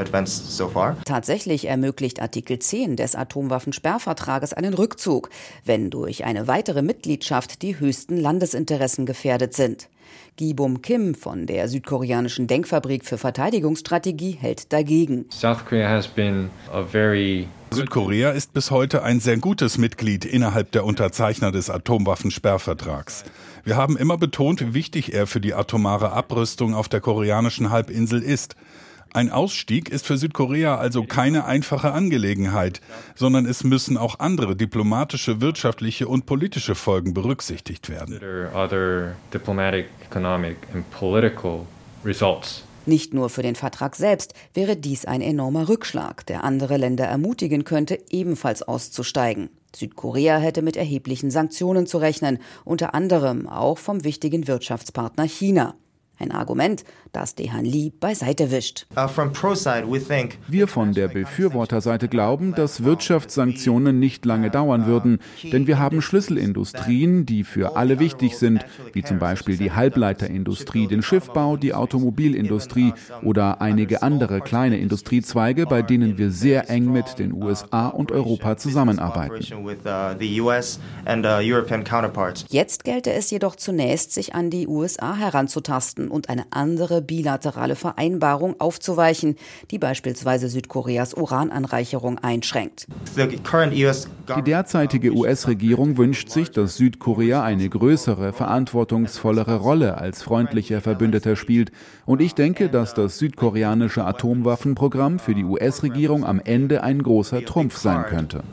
Tatsächlich 1.05 1.67
ermöglicht 1.67 2.21
Artikel 2.21 2.59
10 2.59 2.95
des 2.95 3.15
Atomwaffensperrvertrags 3.15 4.34
Vertrages 4.35 4.53
einen 4.53 4.73
Rückzug, 4.73 5.29
wenn 5.63 5.89
durch 5.89 6.25
eine 6.25 6.47
weitere 6.47 6.81
Mitgliedschaft 6.81 7.61
die 7.61 7.79
höchsten 7.79 8.17
Landesinteressen 8.17 9.05
gefährdet 9.05 9.53
sind. 9.53 9.87
Gibum 10.35 10.81
Kim 10.81 11.15
von 11.15 11.45
der 11.45 11.69
südkoreanischen 11.69 12.47
Denkfabrik 12.47 13.05
für 13.05 13.17
Verteidigungsstrategie 13.17 14.31
hält 14.31 14.73
dagegen. 14.73 15.25
Südkorea 17.71 18.31
ist 18.31 18.53
bis 18.53 18.71
heute 18.71 19.03
ein 19.03 19.19
sehr 19.21 19.37
gutes 19.37 19.77
Mitglied 19.77 20.25
innerhalb 20.25 20.71
der 20.73 20.83
Unterzeichner 20.85 21.51
des 21.51 21.69
Atomwaffensperrvertrags. 21.69 23.23
Wir 23.63 23.77
haben 23.77 23.97
immer 23.97 24.17
betont, 24.17 24.61
wie 24.61 24.73
wichtig 24.73 25.13
er 25.13 25.27
für 25.27 25.39
die 25.39 25.53
atomare 25.53 26.11
Abrüstung 26.11 26.75
auf 26.75 26.89
der 26.89 26.99
koreanischen 26.99 27.69
Halbinsel 27.69 28.21
ist. 28.21 28.55
Ein 29.15 29.29
Ausstieg 29.29 29.87
ist 29.87 30.05
für 30.05 30.17
Südkorea 30.17 30.75
also 30.75 31.05
keine 31.05 31.45
einfache 31.45 31.93
Angelegenheit, 31.93 32.81
sondern 33.15 33.45
es 33.45 33.63
müssen 33.63 33.95
auch 33.95 34.19
andere 34.19 34.57
diplomatische, 34.57 35.39
wirtschaftliche 35.39 36.09
und 36.09 36.25
politische 36.25 36.75
Folgen 36.75 37.13
berücksichtigt 37.13 37.89
werden. 37.89 38.19
Nicht 42.85 43.13
nur 43.13 43.29
für 43.29 43.41
den 43.41 43.55
Vertrag 43.55 43.95
selbst 43.95 44.33
wäre 44.53 44.75
dies 44.75 45.05
ein 45.05 45.21
enormer 45.21 45.69
Rückschlag, 45.69 46.25
der 46.25 46.43
andere 46.43 46.75
Länder 46.75 47.05
ermutigen 47.05 47.63
könnte, 47.63 47.97
ebenfalls 48.09 48.63
auszusteigen. 48.63 49.49
Südkorea 49.73 50.39
hätte 50.39 50.61
mit 50.61 50.75
erheblichen 50.75 51.31
Sanktionen 51.31 51.87
zu 51.87 51.99
rechnen, 51.99 52.39
unter 52.65 52.93
anderem 52.93 53.47
auch 53.47 53.77
vom 53.77 54.03
wichtigen 54.03 54.45
Wirtschaftspartner 54.49 55.23
China. 55.23 55.75
Ein 56.17 56.31
Argument, 56.31 56.85
das 57.11 57.35
Dehan 57.35 57.65
Lee 57.65 57.91
beiseite 57.99 58.49
wischt. 58.51 58.87
Uh, 58.95 59.07
Wir 60.47 60.67
von 60.67 60.93
der 60.93 61.07
Befürworterseite 61.09 62.07
glauben, 62.07 62.55
dass 62.55 62.83
Wirtschaftssanktionen 62.83 63.99
nicht 63.99 64.25
lange 64.25 64.49
dauern 64.49 64.85
würden, 64.85 65.19
denn 65.43 65.67
wir 65.67 65.77
haben 65.79 66.01
Schlüsselindustrien, 66.01 67.25
die 67.25 67.43
für 67.43 67.75
alle 67.75 67.99
wichtig 67.99 68.37
sind, 68.37 68.65
wie 68.93 69.03
zum 69.03 69.19
Beispiel 69.19 69.57
die 69.57 69.73
Halbleiterindustrie, 69.73 70.87
den 70.87 71.01
Schiffbau, 71.01 71.57
die 71.57 71.73
Automobilindustrie 71.73 72.93
oder 73.21 73.61
einige 73.61 74.01
andere 74.01 74.39
kleine 74.39 74.77
Industriezweige, 74.77 75.65
bei 75.65 75.81
denen 75.81 76.17
wir 76.17 76.31
sehr 76.31 76.69
eng 76.69 76.91
mit 76.91 77.19
den 77.19 77.33
USA 77.33 77.87
und 77.89 78.13
Europa 78.13 78.55
zusammenarbeiten. 78.55 79.43
Uh, 79.53 79.69
uh, 79.69 80.15
Jetzt 82.49 82.83
gelte 82.83 83.13
es 83.13 83.31
jedoch 83.31 83.55
zunächst, 83.55 84.13
sich 84.13 84.33
an 84.33 84.49
die 84.49 84.67
USA 84.67 85.15
heranzutasten 85.15 86.04
machen 86.05 86.11
und 86.11 86.29
eine 86.29 86.45
andere 86.51 87.01
bilaterale 87.01 87.75
Vereinbarung 87.75 88.59
aufzuweichen, 88.59 89.35
die 89.71 89.79
beispielsweise 89.79 90.49
Südkoreas 90.49 91.13
Urananreicherung 91.13 92.19
einschränkt. 92.19 92.87
Die 93.15 94.41
derzeitige 94.41 95.11
US-Regierung 95.11 95.97
wünscht 95.97 96.29
sich, 96.29 96.51
dass 96.51 96.77
Südkorea 96.77 97.43
eine 97.43 97.69
größere, 97.69 98.33
verantwortungsvollere 98.33 99.57
Rolle 99.57 99.97
als 99.97 100.23
freundlicher 100.23 100.81
Verbündeter 100.81 101.35
spielt. 101.35 101.71
Und 102.05 102.21
ich 102.21 102.33
denke, 102.33 102.69
dass 102.69 102.93
das 102.93 103.19
südkoreanische 103.19 104.03
Atomwaffenprogramm 104.03 105.19
für 105.19 105.35
die 105.35 105.43
US-Regierung 105.43 106.25
am 106.25 106.39
Ende 106.39 106.83
ein 106.83 107.01
großer 107.01 107.45
Trumpf 107.45 107.77
sein 107.77 108.05
könnte. 108.05 108.43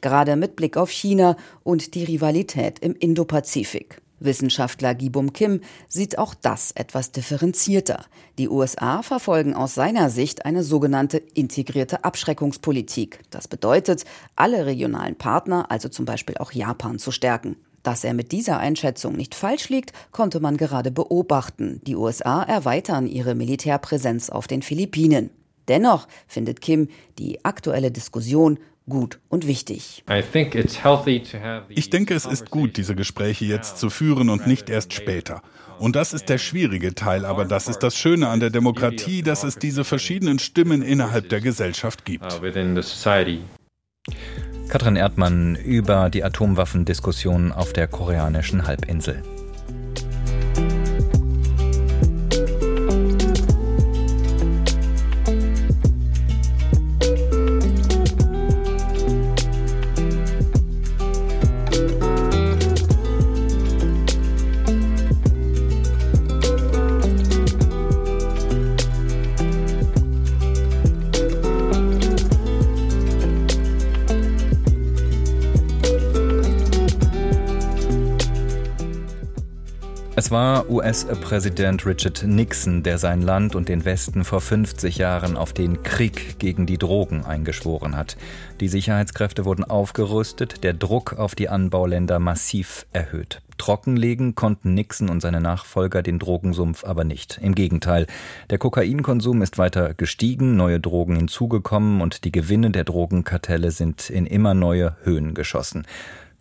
Gerade 0.00 0.36
mit 0.36 0.56
Blick 0.56 0.76
auf 0.76 0.90
China 0.90 1.36
und 1.62 1.94
die 1.94 2.04
Rivalität 2.04 2.78
im 2.80 2.94
Indopazifik. 2.94 4.03
Wissenschaftler 4.20 4.94
Gibum 4.94 5.32
Kim 5.32 5.60
sieht 5.88 6.18
auch 6.18 6.34
das 6.34 6.72
etwas 6.72 7.12
differenzierter. 7.12 8.04
Die 8.38 8.48
USA 8.48 9.02
verfolgen 9.02 9.54
aus 9.54 9.74
seiner 9.74 10.10
Sicht 10.10 10.44
eine 10.44 10.62
sogenannte 10.62 11.18
integrierte 11.18 12.04
Abschreckungspolitik. 12.04 13.20
Das 13.30 13.48
bedeutet, 13.48 14.04
alle 14.36 14.66
regionalen 14.66 15.16
Partner, 15.16 15.70
also 15.70 15.88
zum 15.88 16.04
Beispiel 16.04 16.36
auch 16.38 16.52
Japan, 16.52 16.98
zu 16.98 17.10
stärken. 17.10 17.56
Dass 17.82 18.02
er 18.02 18.14
mit 18.14 18.32
dieser 18.32 18.58
Einschätzung 18.58 19.14
nicht 19.14 19.34
falsch 19.34 19.68
liegt, 19.68 19.92
konnte 20.10 20.40
man 20.40 20.56
gerade 20.56 20.90
beobachten. 20.90 21.82
Die 21.86 21.96
USA 21.96 22.42
erweitern 22.42 23.06
ihre 23.06 23.34
Militärpräsenz 23.34 24.30
auf 24.30 24.46
den 24.46 24.62
Philippinen. 24.62 25.30
Dennoch 25.68 26.08
findet 26.26 26.60
Kim 26.60 26.88
die 27.18 27.44
aktuelle 27.44 27.90
Diskussion 27.90 28.58
gut 28.88 29.18
und 29.28 29.46
wichtig. 29.46 30.04
Ich 31.68 31.90
denke, 31.90 32.14
es 32.14 32.26
ist 32.26 32.50
gut, 32.50 32.76
diese 32.76 32.94
Gespräche 32.94 33.44
jetzt 33.44 33.78
zu 33.78 33.90
führen 33.90 34.28
und 34.28 34.46
nicht 34.46 34.68
erst 34.68 34.92
später. 34.92 35.42
Und 35.78 35.96
das 35.96 36.12
ist 36.12 36.28
der 36.28 36.38
schwierige 36.38 36.94
Teil, 36.94 37.24
aber 37.24 37.44
das 37.44 37.68
ist 37.68 37.80
das 37.80 37.96
Schöne 37.96 38.28
an 38.28 38.40
der 38.40 38.50
Demokratie, 38.50 39.22
dass 39.22 39.42
es 39.42 39.58
diese 39.58 39.84
verschiedenen 39.84 40.38
Stimmen 40.38 40.82
innerhalb 40.82 41.28
der 41.28 41.40
Gesellschaft 41.40 42.04
gibt. 42.04 42.40
Katrin 44.68 44.96
Erdmann 44.96 45.56
über 45.56 46.10
die 46.10 46.24
Atomwaffendiskussion 46.24 47.52
auf 47.52 47.72
der 47.72 47.88
koreanischen 47.88 48.66
Halbinsel. 48.66 49.22
Es 80.24 80.30
war 80.30 80.70
US-Präsident 80.70 81.84
Richard 81.84 82.22
Nixon, 82.26 82.82
der 82.82 82.96
sein 82.96 83.20
Land 83.20 83.54
und 83.54 83.68
den 83.68 83.84
Westen 83.84 84.24
vor 84.24 84.40
50 84.40 84.96
Jahren 84.96 85.36
auf 85.36 85.52
den 85.52 85.82
Krieg 85.82 86.38
gegen 86.38 86.64
die 86.64 86.78
Drogen 86.78 87.26
eingeschworen 87.26 87.94
hat. 87.94 88.16
Die 88.58 88.68
Sicherheitskräfte 88.68 89.44
wurden 89.44 89.64
aufgerüstet, 89.64 90.64
der 90.64 90.72
Druck 90.72 91.12
auf 91.18 91.34
die 91.34 91.50
Anbauländer 91.50 92.20
massiv 92.20 92.86
erhöht. 92.94 93.42
Trockenlegen 93.58 94.34
konnten 94.34 94.72
Nixon 94.72 95.10
und 95.10 95.20
seine 95.20 95.42
Nachfolger 95.42 96.02
den 96.02 96.18
Drogensumpf 96.18 96.84
aber 96.84 97.04
nicht. 97.04 97.38
Im 97.42 97.54
Gegenteil, 97.54 98.06
der 98.48 98.56
Kokainkonsum 98.56 99.42
ist 99.42 99.58
weiter 99.58 99.92
gestiegen, 99.92 100.56
neue 100.56 100.80
Drogen 100.80 101.16
hinzugekommen 101.16 102.00
und 102.00 102.24
die 102.24 102.32
Gewinne 102.32 102.70
der 102.70 102.84
Drogenkartelle 102.84 103.70
sind 103.70 104.08
in 104.08 104.24
immer 104.24 104.54
neue 104.54 104.96
Höhen 105.04 105.34
geschossen. 105.34 105.86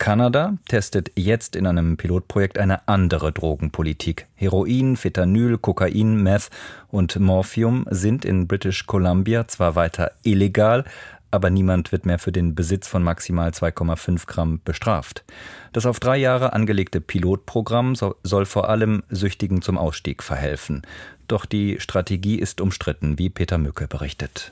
Kanada 0.04 0.58
testet 0.68 1.14
jetzt 1.16 1.56
in 1.56 1.66
einem 1.66 1.96
Pilotprojekt 1.96 2.58
eine 2.58 2.90
andere 2.90 3.32
Drogenpolitik. 3.32 4.28
Heroin, 4.36 4.98
Fentanyl, 4.98 5.58
Kokain, 5.58 6.22
Meth 6.22 6.50
und 6.90 7.18
Morphium 7.22 7.86
sind 7.90 8.26
in 8.26 8.46
British 8.46 8.86
Columbia 8.86 9.48
zwar 9.48 9.76
weiter 9.76 10.12
illegal, 10.24 10.84
aber 11.32 11.50
niemand 11.50 11.94
wird 11.94 12.06
mehr 12.06 12.20
für 12.20 12.34
den 12.34 12.54
Besitz 12.54 12.86
von 12.86 13.02
maximal 13.02 13.52
2,5 13.52 14.28
Gramm 14.28 14.60
bestraft. 14.66 15.24
Das 15.72 15.86
auf 15.86 16.02
drei 16.02 16.18
Jahre 16.18 16.52
angelegte 16.52 17.00
Pilotprogramm 17.00 17.96
soll 17.96 18.46
vor 18.46 18.68
allem 18.68 19.04
Süchtigen 19.08 19.62
zum 19.62 19.78
Ausstieg 19.78 20.22
verhelfen. 20.22 20.82
Doch 21.30 21.46
die 21.46 21.80
Strategie 21.80 22.40
ist 22.40 22.60
umstritten, 22.60 23.18
wie 23.20 23.30
Peter 23.30 23.58
Mücke 23.58 23.88
berichtet. 23.88 24.52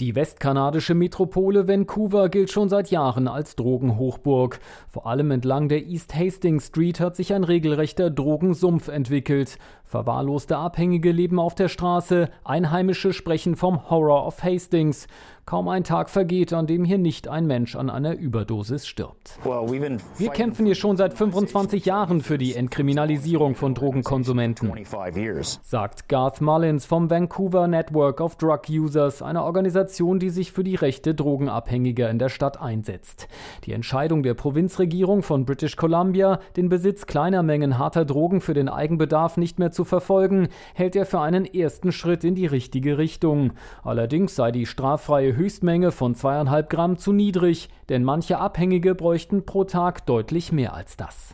Die 0.00 0.14
westkanadische 0.14 0.94
Metropole 0.94 1.66
Vancouver 1.66 2.28
gilt 2.28 2.52
schon 2.52 2.68
seit 2.68 2.92
Jahren 2.92 3.26
als 3.26 3.56
Drogenhochburg. 3.56 4.60
Vor 4.88 5.08
allem 5.08 5.32
entlang 5.32 5.68
der 5.68 5.86
East 5.86 6.14
Hastings 6.14 6.68
Street 6.68 7.00
hat 7.00 7.16
sich 7.16 7.34
ein 7.34 7.42
regelrechter 7.42 8.08
Drogensumpf 8.08 8.86
entwickelt. 8.86 9.58
Verwahrloste 9.82 10.56
Abhängige 10.56 11.10
leben 11.10 11.40
auf 11.40 11.56
der 11.56 11.66
Straße, 11.66 12.28
Einheimische 12.44 13.12
sprechen 13.12 13.56
vom 13.56 13.90
Horror 13.90 14.24
of 14.24 14.44
Hastings. 14.44 15.08
Kaum 15.48 15.68
ein 15.68 15.82
Tag 15.82 16.10
vergeht, 16.10 16.52
an 16.52 16.66
dem 16.66 16.84
hier 16.84 16.98
nicht 16.98 17.26
ein 17.26 17.46
Mensch 17.46 17.74
an 17.74 17.88
einer 17.88 18.14
Überdosis 18.14 18.86
stirbt. 18.86 19.38
Wir 19.42 20.28
kämpfen 20.28 20.66
hier 20.66 20.74
schon 20.74 20.98
seit 20.98 21.14
25 21.14 21.86
Jahren 21.86 22.20
für 22.20 22.36
die 22.36 22.54
Entkriminalisierung 22.54 23.54
von 23.54 23.74
Drogenkonsumenten, 23.74 24.70
sagt 25.62 26.10
Garth 26.10 26.42
Mullins 26.42 26.84
vom 26.84 27.08
Vancouver 27.08 27.66
Network 27.66 28.20
of 28.20 28.36
Drug 28.36 28.60
Users, 28.68 29.22
einer 29.22 29.42
Organisation, 29.42 30.18
die 30.18 30.28
sich 30.28 30.52
für 30.52 30.64
die 30.64 30.74
Rechte 30.74 31.14
Drogenabhängiger 31.14 32.10
in 32.10 32.18
der 32.18 32.28
Stadt 32.28 32.60
einsetzt. 32.60 33.26
Die 33.64 33.72
Entscheidung 33.72 34.22
der 34.22 34.34
Provinzregierung 34.34 35.22
von 35.22 35.46
British 35.46 35.76
Columbia, 35.76 36.40
den 36.58 36.68
Besitz 36.68 37.06
kleiner 37.06 37.42
Mengen 37.42 37.78
harter 37.78 38.04
Drogen 38.04 38.42
für 38.42 38.52
den 38.52 38.68
Eigenbedarf 38.68 39.38
nicht 39.38 39.58
mehr 39.58 39.70
zu 39.70 39.84
verfolgen, 39.86 40.48
hält 40.74 40.94
er 40.94 41.06
für 41.06 41.20
einen 41.20 41.46
ersten 41.46 41.90
Schritt 41.90 42.22
in 42.22 42.34
die 42.34 42.44
richtige 42.44 42.98
Richtung. 42.98 43.52
Allerdings 43.82 44.36
sei 44.36 44.52
die 44.52 44.66
straffreie 44.66 45.37
Höchstmenge 45.38 45.92
von 45.92 46.14
zweieinhalb 46.14 46.68
Gramm 46.68 46.98
zu 46.98 47.12
niedrig, 47.12 47.70
denn 47.88 48.04
manche 48.04 48.38
Abhängige 48.38 48.94
bräuchten 48.94 49.46
pro 49.46 49.64
Tag 49.64 50.04
deutlich 50.04 50.52
mehr 50.52 50.74
als 50.74 50.96
das. 50.96 51.32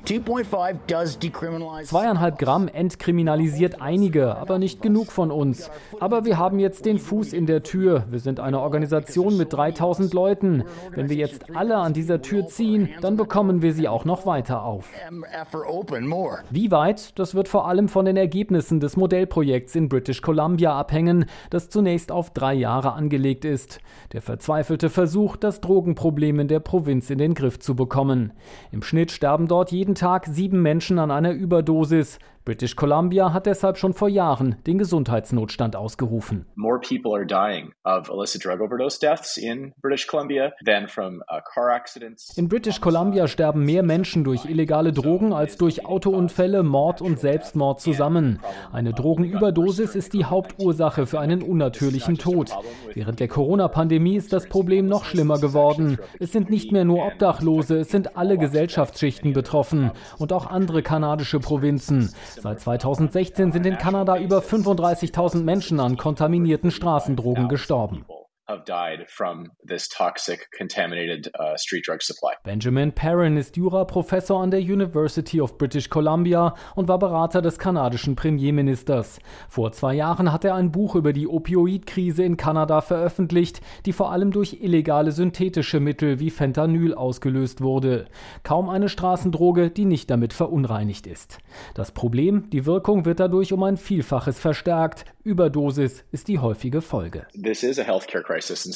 Zweieinhalb 1.85 2.39
Gramm 2.39 2.69
entkriminalisiert 2.69 3.81
einige, 3.81 4.37
aber 4.37 4.59
nicht 4.59 4.83
genug 4.83 5.11
von 5.11 5.31
uns. 5.31 5.71
Aber 5.99 6.25
wir 6.25 6.39
haben 6.39 6.59
jetzt 6.61 6.85
den 6.85 6.99
Fuß 6.99 7.33
in 7.33 7.47
der 7.47 7.63
Tür. 7.63 8.05
Wir 8.11 8.21
sind 8.21 8.39
eine 8.39 8.61
Organisation 8.61 9.37
mit 9.37 9.53
3000 9.53 10.15
Leuten. 10.15 10.65
Wenn 10.91 11.09
wir 11.09 11.17
jetzt 11.17 11.57
alle 11.57 11.79
an 11.79 11.93
dieser 11.93 12.23
Tür 12.23 12.47
ziehen, 12.47 12.91
dann 13.01 13.17
bekommen 13.17 13.63
wir 13.63 13.73
sie 13.73 13.89
auch 13.89 14.05
noch 14.05 14.27
weiter 14.27 14.63
auf. 14.63 14.89
Wie 16.51 16.71
weit? 16.71 17.19
Das 17.19 17.35
wird 17.35 17.49
vor 17.49 17.67
allem 17.67 17.89
von 17.89 18.05
den 18.05 18.17
Ergebnissen 18.17 18.79
des 18.79 18.97
Modellprojekts 18.97 19.75
in 19.75 19.89
British 19.89 20.21
Columbia 20.21 20.79
abhängen, 20.79 21.25
das 21.51 21.69
zunächst 21.69 22.13
auf 22.13 22.31
drei 22.31 22.55
Jahre 22.55 22.93
angelegt 22.93 23.45
ist. 23.45 23.81
Der 24.13 24.23
verzweifelte 24.23 24.91
Versuch, 24.91 25.37
das 25.37 25.61
Drogenproblem 25.61 26.41
in 26.41 26.49
der 26.49 26.61
Provinz 26.61 27.11
in 27.11 27.19
den 27.19 27.35
Griff 27.35 27.59
zu 27.59 27.75
bekommen. 27.75 28.33
Im 28.71 28.83
Schnitt 28.83 29.11
sterben 29.11 29.49
dort 29.49 29.73
jeden 29.73 29.95
Tag 29.95 30.27
sieben 30.27 30.63
Menschen 30.63 30.99
an 30.99 31.11
einer 31.11 31.33
Überdosis. 31.33 32.19
British 32.45 32.77
Columbia 32.77 33.33
hat 33.33 33.47
deshalb 33.47 33.79
schon 33.79 33.95
vor 33.95 34.11
Jahren 34.11 34.57
den 34.67 34.77
Gesundheitsnotstand 34.77 35.77
ausgerufen. 35.77 36.45
More 36.57 36.79
people 36.79 37.15
are 37.15 37.25
dying 37.25 37.73
of 37.85 38.11
illicit 38.11 38.45
drug 38.45 38.61
overdose 38.61 38.99
deaths 39.01 39.39
in 39.39 39.73
British 39.81 40.07
Columbia 40.07 40.53
than 40.67 40.87
from 40.87 41.23
uh, 41.23 41.41
car 41.55 41.71
accidents. 41.71 42.37
In 42.37 42.51
British 42.51 42.83
Columbia 42.83 43.29
sterben 43.29 43.65
mehr 43.65 43.83
Menschen 43.83 44.25
durch 44.25 44.45
illegale 44.45 44.93
Drogen 44.93 45.33
als 45.33 45.57
durch 45.57 45.87
Autounfälle, 45.87 46.63
Mord 46.63 47.01
und 47.01 47.19
Selbstmord 47.19 47.81
zusammen. 47.81 48.41
Eine 48.75 48.93
Drogenüberdosis 48.93 49.95
ist 49.95 50.13
die 50.13 50.27
Hauptursache 50.27 51.07
für 51.07 51.21
einen 51.21 51.43
unnatürlichen 51.43 52.19
Tod. 52.19 52.51
Während 52.93 53.21
der 53.21 53.29
Corona-Pandemie 53.29 54.17
ist 54.17 54.35
das 54.35 54.51
Problem 54.51 54.87
noch 54.87 55.07
schlimmer 55.07 55.39
geworden. 55.39 55.97
Es 56.21 56.33
sind 56.33 56.51
nicht 56.51 56.73
mehr 56.73 56.85
nur 56.85 57.07
Obdachlose, 57.07 57.79
es 57.79 57.89
sind 57.89 58.19
alle 58.19 58.37
Gesellschaftsschichten 58.37 59.33
betroffen 59.33 59.93
und 60.19 60.31
auch 60.35 60.47
andere 60.47 60.83
kanadische 60.83 61.41
Provinzen. 61.41 62.11
Seit 62.41 62.61
2016 62.61 63.53
sind 63.53 63.67
in 63.67 63.79
Kanada 63.79 64.19
über 64.19 64.39
35.000 64.39 65.43
Menschen 65.43 65.81
an 65.81 65.97
kontaminierten 65.97 66.71
Straßendrogen 66.71 67.49
gestorben 67.49 68.05
uh. 68.49 68.61
Benjamin 72.45 72.93
Perrin 72.93 73.37
ist 73.37 73.57
Juraprofessor 73.57 74.43
an 74.43 74.51
der 74.51 74.61
University 74.61 75.41
of 75.41 75.57
British 75.57 75.89
Columbia 75.89 76.55
und 76.75 76.89
war 76.89 76.99
Berater 76.99 77.41
des 77.41 77.59
kanadischen 77.59 78.17
Premierministers. 78.17 79.19
Vor 79.49 79.73
zwei 79.73 79.95
Jahren 79.95 80.33
hat 80.33 80.45
er 80.45 80.55
ein 80.55 80.73
Buch 80.73 80.95
über 80.95 81.13
die 81.13 81.27
Opioidkrise 81.27 82.23
in 82.23 82.37
Kanada 82.37 82.81
veröffentlicht, 82.81 83.61
die 83.87 83.93
vor 83.93 84.13
allem 84.13 84.31
durch 84.31 84.59
illegale 84.61 85.13
synthetische 85.13 85.81
Mittel 85.81 86.21
wie 86.21 86.31
Fentanyl 86.31 86.95
ausgelöst 86.95 87.63
wurde. 87.63 88.07
Kaum 88.43 88.69
eine 88.69 88.89
Straßendroge, 88.89 89.71
die 89.71 89.87
nicht 89.87 90.11
damit 90.11 90.33
verunreinigt 90.33 91.07
ist. 91.07 91.39
Das 91.75 91.93
Problem, 91.93 92.51
die 92.51 92.67
Wirkung 92.67 93.05
wird 93.05 93.21
dadurch 93.21 93.53
um 93.53 93.63
ein 93.63 93.77
Vielfaches 93.77 94.39
verstärkt. 94.39 95.07
Überdosis 95.27 96.05
ist 96.13 96.29
die 96.29 96.39
häufige 96.39 96.83
Folge. 96.83 97.27
This 97.33 97.63
is 97.63 97.79
a 97.79 97.83
healthcare 97.83 98.23
crisis 98.23 98.67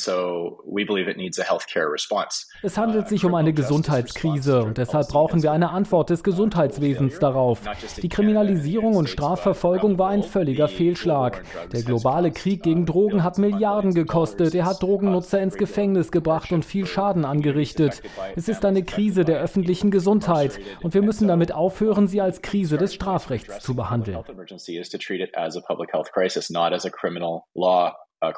Es 2.62 2.78
handelt 2.78 3.08
sich 3.08 3.24
um 3.26 3.34
eine 3.34 3.52
Gesundheitskrise 3.52 4.62
und 4.62 4.78
deshalb 4.78 5.08
brauchen 5.08 5.42
wir 5.42 5.52
eine 5.52 5.68
Antwort 5.68 6.08
des 6.08 6.24
Gesundheitswesens 6.24 7.18
darauf. 7.18 7.60
Die 8.00 8.08
Kriminalisierung 8.08 8.96
und 8.96 9.10
Strafverfolgung 9.10 9.98
war 9.98 10.08
ein 10.08 10.22
völliger 10.22 10.68
Fehlschlag. 10.68 11.44
Der 11.70 11.82
globale 11.82 12.30
Krieg 12.30 12.62
gegen 12.62 12.86
Drogen 12.86 13.22
hat 13.22 13.36
Milliarden 13.36 13.92
gekostet. 13.92 14.54
Er 14.54 14.64
hat 14.64 14.82
Drogennutzer 14.82 15.42
ins 15.42 15.56
Gefängnis 15.58 16.10
gebracht 16.10 16.50
und 16.52 16.64
viel 16.64 16.86
Schaden 16.86 17.26
angerichtet. 17.26 18.00
Es 18.36 18.48
ist 18.48 18.64
eine 18.64 18.84
Krise 18.84 19.26
der 19.26 19.38
öffentlichen 19.38 19.90
Gesundheit 19.90 20.58
und 20.82 20.94
wir 20.94 21.02
müssen 21.02 21.28
damit 21.28 21.52
aufhören, 21.52 22.08
sie 22.08 22.22
als 22.22 22.40
Krise 22.40 22.78
des 22.78 22.94
Strafrechts 22.94 23.60
zu 23.60 23.76
behandeln. 23.76 24.24
Uh, 28.20 28.32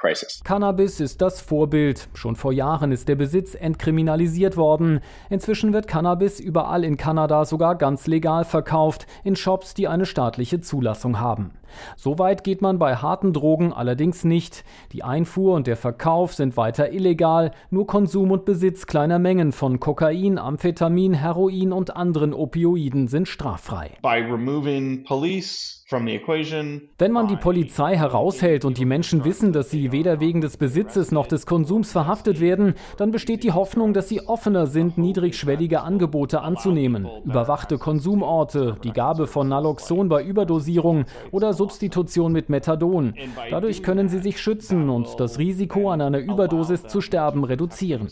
Cannabis 0.44 1.00
ist 1.00 1.22
das 1.22 1.40
Vorbild. 1.40 2.10
Schon 2.12 2.36
vor 2.36 2.52
Jahren 2.52 2.92
ist 2.92 3.08
der 3.08 3.14
Besitz 3.14 3.54
entkriminalisiert 3.54 4.58
worden. 4.58 5.00
Inzwischen 5.30 5.72
wird 5.72 5.88
Cannabis 5.88 6.38
überall 6.38 6.84
in 6.84 6.98
Kanada 6.98 7.46
sogar 7.46 7.76
ganz 7.76 8.06
legal 8.06 8.44
verkauft, 8.44 9.06
in 9.24 9.36
Shops, 9.36 9.72
die 9.72 9.88
eine 9.88 10.04
staatliche 10.04 10.60
Zulassung 10.60 11.18
haben. 11.18 11.52
So 11.96 12.18
weit 12.18 12.44
geht 12.44 12.60
man 12.60 12.78
bei 12.78 12.96
harten 12.96 13.32
Drogen 13.32 13.72
allerdings 13.72 14.22
nicht. 14.22 14.64
Die 14.92 15.02
Einfuhr 15.02 15.54
und 15.54 15.66
der 15.66 15.76
Verkauf 15.76 16.34
sind 16.34 16.58
weiter 16.58 16.92
illegal, 16.92 17.52
nur 17.70 17.86
Konsum 17.86 18.32
und 18.32 18.44
Besitz 18.44 18.86
kleiner 18.86 19.18
Mengen 19.18 19.50
von 19.50 19.80
Kokain, 19.80 20.36
Amphetamin, 20.36 21.14
Heroin 21.14 21.72
und 21.72 21.96
anderen 21.96 22.34
Opioiden 22.34 23.08
sind 23.08 23.28
straffrei. 23.28 23.92
By 24.02 24.30
removing 24.30 25.04
police 25.04 25.79
wenn 25.92 27.12
man 27.12 27.26
die 27.26 27.36
Polizei 27.36 27.96
heraushält 27.96 28.64
und 28.64 28.78
die 28.78 28.84
Menschen 28.84 29.24
wissen, 29.24 29.52
dass 29.52 29.70
sie 29.70 29.90
weder 29.90 30.20
wegen 30.20 30.40
des 30.40 30.56
Besitzes 30.56 31.10
noch 31.10 31.26
des 31.26 31.46
Konsums 31.46 31.90
verhaftet 31.90 32.40
werden, 32.40 32.74
dann 32.96 33.10
besteht 33.10 33.42
die 33.42 33.50
Hoffnung, 33.50 33.92
dass 33.92 34.08
sie 34.08 34.20
offener 34.28 34.68
sind, 34.68 34.98
niedrigschwellige 34.98 35.80
Angebote 35.80 36.42
anzunehmen. 36.42 37.08
Überwachte 37.24 37.78
Konsumorte, 37.78 38.76
die 38.84 38.92
Gabe 38.92 39.26
von 39.26 39.48
Naloxon 39.48 40.08
bei 40.08 40.22
Überdosierung 40.22 41.06
oder 41.32 41.54
Substitution 41.54 42.32
mit 42.32 42.50
Methadon. 42.50 43.14
Dadurch 43.50 43.82
können 43.82 44.08
sie 44.08 44.20
sich 44.20 44.40
schützen 44.40 44.90
und 44.90 45.18
das 45.18 45.38
Risiko 45.38 45.90
an 45.90 46.02
einer 46.02 46.20
Überdosis 46.20 46.86
zu 46.86 47.00
sterben 47.00 47.42
reduzieren. 47.42 48.08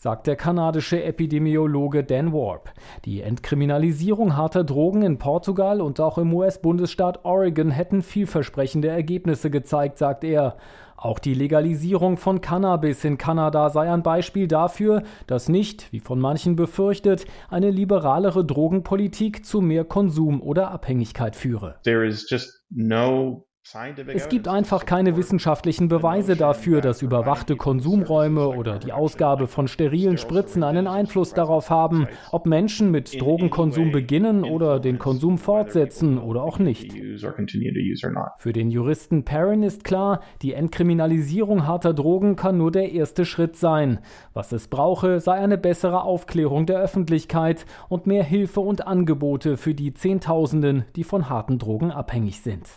Sagt 0.00 0.26
der 0.26 0.36
kanadische 0.36 1.02
Epidemiologe 1.02 2.04
Dan 2.04 2.32
Warp. 2.34 2.70
Die 3.06 3.22
Entkriminalisierung 3.22 3.93
harter 4.36 4.64
Drogen 4.64 5.02
in 5.02 5.18
Portugal 5.18 5.80
und 5.80 6.00
auch 6.00 6.18
im 6.18 6.32
US-Bundesstaat 6.32 7.24
Oregon 7.24 7.70
hätten 7.70 8.02
vielversprechende 8.02 8.88
Ergebnisse 8.88 9.50
gezeigt, 9.50 9.98
sagt 9.98 10.24
er. 10.24 10.56
Auch 10.96 11.18
die 11.18 11.34
Legalisierung 11.34 12.16
von 12.16 12.40
Cannabis 12.40 13.04
in 13.04 13.18
Kanada 13.18 13.68
sei 13.68 13.92
ein 13.92 14.02
Beispiel 14.02 14.48
dafür, 14.48 15.02
dass 15.26 15.48
nicht, 15.48 15.92
wie 15.92 16.00
von 16.00 16.18
manchen 16.18 16.56
befürchtet, 16.56 17.26
eine 17.50 17.70
liberalere 17.70 18.44
Drogenpolitik 18.44 19.44
zu 19.44 19.60
mehr 19.60 19.84
Konsum 19.84 20.40
oder 20.40 20.70
Abhängigkeit 20.70 21.36
führe. 21.36 21.76
There 21.84 22.06
is 22.06 22.26
just 22.30 22.64
no 22.70 23.46
es 24.08 24.28
gibt 24.28 24.46
einfach 24.46 24.84
keine 24.84 25.16
wissenschaftlichen 25.16 25.88
Beweise 25.88 26.36
dafür, 26.36 26.82
dass 26.82 27.00
überwachte 27.00 27.56
Konsumräume 27.56 28.48
oder 28.48 28.78
die 28.78 28.92
Ausgabe 28.92 29.46
von 29.48 29.68
sterilen 29.68 30.18
Spritzen 30.18 30.62
einen 30.62 30.86
Einfluss 30.86 31.32
darauf 31.32 31.70
haben, 31.70 32.06
ob 32.30 32.44
Menschen 32.44 32.90
mit 32.90 33.18
Drogenkonsum 33.18 33.90
beginnen 33.90 34.44
oder 34.44 34.80
den 34.80 34.98
Konsum 34.98 35.38
fortsetzen 35.38 36.18
oder 36.18 36.42
auch 36.42 36.58
nicht. 36.58 36.92
Für 38.38 38.52
den 38.52 38.70
Juristen 38.70 39.24
Perrin 39.24 39.62
ist 39.62 39.82
klar, 39.82 40.20
die 40.42 40.52
Entkriminalisierung 40.52 41.66
harter 41.66 41.94
Drogen 41.94 42.36
kann 42.36 42.58
nur 42.58 42.70
der 42.70 42.92
erste 42.92 43.24
Schritt 43.24 43.56
sein. 43.56 44.00
Was 44.34 44.52
es 44.52 44.68
brauche, 44.68 45.20
sei 45.20 45.34
eine 45.34 45.56
bessere 45.56 46.02
Aufklärung 46.02 46.66
der 46.66 46.80
Öffentlichkeit 46.80 47.64
und 47.88 48.06
mehr 48.06 48.24
Hilfe 48.24 48.60
und 48.60 48.86
Angebote 48.86 49.56
für 49.56 49.74
die 49.74 49.94
Zehntausenden, 49.94 50.84
die 50.96 51.04
von 51.04 51.30
harten 51.30 51.58
Drogen 51.58 51.90
abhängig 51.90 52.40
sind. 52.40 52.68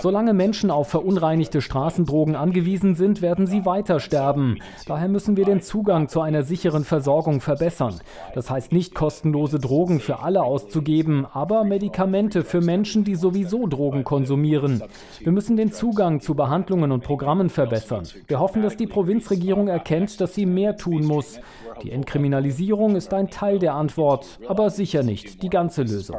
Solange 0.00 0.32
Menschen 0.32 0.70
auf 0.70 0.88
verunreinigte 0.88 1.60
Straßendrogen 1.60 2.36
angewiesen 2.36 2.94
sind, 2.94 3.20
werden 3.20 3.46
sie 3.46 3.66
weiter 3.66 4.00
sterben. 4.00 4.58
Daher 4.86 5.08
müssen 5.08 5.36
wir 5.36 5.44
den 5.44 5.60
Zugang 5.60 6.08
zu 6.08 6.22
einer 6.22 6.42
sicheren 6.42 6.84
Versorgung 6.84 7.40
verbessern. 7.40 8.00
Das 8.34 8.50
heißt 8.50 8.72
nicht 8.72 8.94
kostenlose 8.94 9.58
Drogen 9.58 10.00
für 10.00 10.20
alle 10.20 10.42
auszugeben, 10.42 11.26
aber 11.26 11.64
Medikamente 11.64 12.44
für 12.44 12.60
Menschen, 12.60 13.04
die 13.04 13.14
sowieso 13.14 13.66
Drogen 13.66 14.04
konsumieren. 14.04 14.82
Wir 15.18 15.32
müssen 15.32 15.56
den 15.56 15.70
Zugang 15.70 16.20
zu 16.20 16.34
Behandlungen 16.34 16.90
und 16.90 17.04
Programmen 17.04 17.50
verbessern. 17.50 18.08
Wir 18.26 18.40
hoffen, 18.40 18.62
dass 18.62 18.76
die 18.76 18.86
Provinzregierung 18.86 19.68
erkennt, 19.68 20.20
dass 20.20 20.34
sie 20.34 20.46
mehr 20.46 20.76
tun 20.76 21.04
muss. 21.04 21.40
Die 21.82 21.90
Entkriminalisierung 21.90 22.96
ist 22.96 23.12
ein 23.12 23.28
Teil 23.28 23.58
der 23.58 23.74
Antwort, 23.74 24.40
aber 24.48 24.70
sicher 24.70 25.02
nicht 25.02 25.42
die 25.42 25.50
ganze 25.50 25.82
Lösung. 25.82 26.16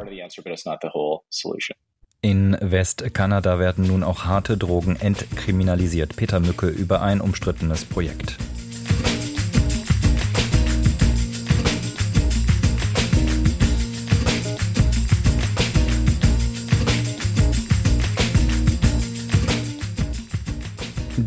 In 2.23 2.55
Westkanada 2.61 3.57
werden 3.57 3.87
nun 3.87 4.03
auch 4.03 4.25
harte 4.25 4.55
Drogen 4.55 4.95
entkriminalisiert. 4.95 6.15
Peter 6.15 6.39
Mücke 6.39 6.67
über 6.67 7.01
ein 7.01 7.19
umstrittenes 7.19 7.83
Projekt. 7.83 8.37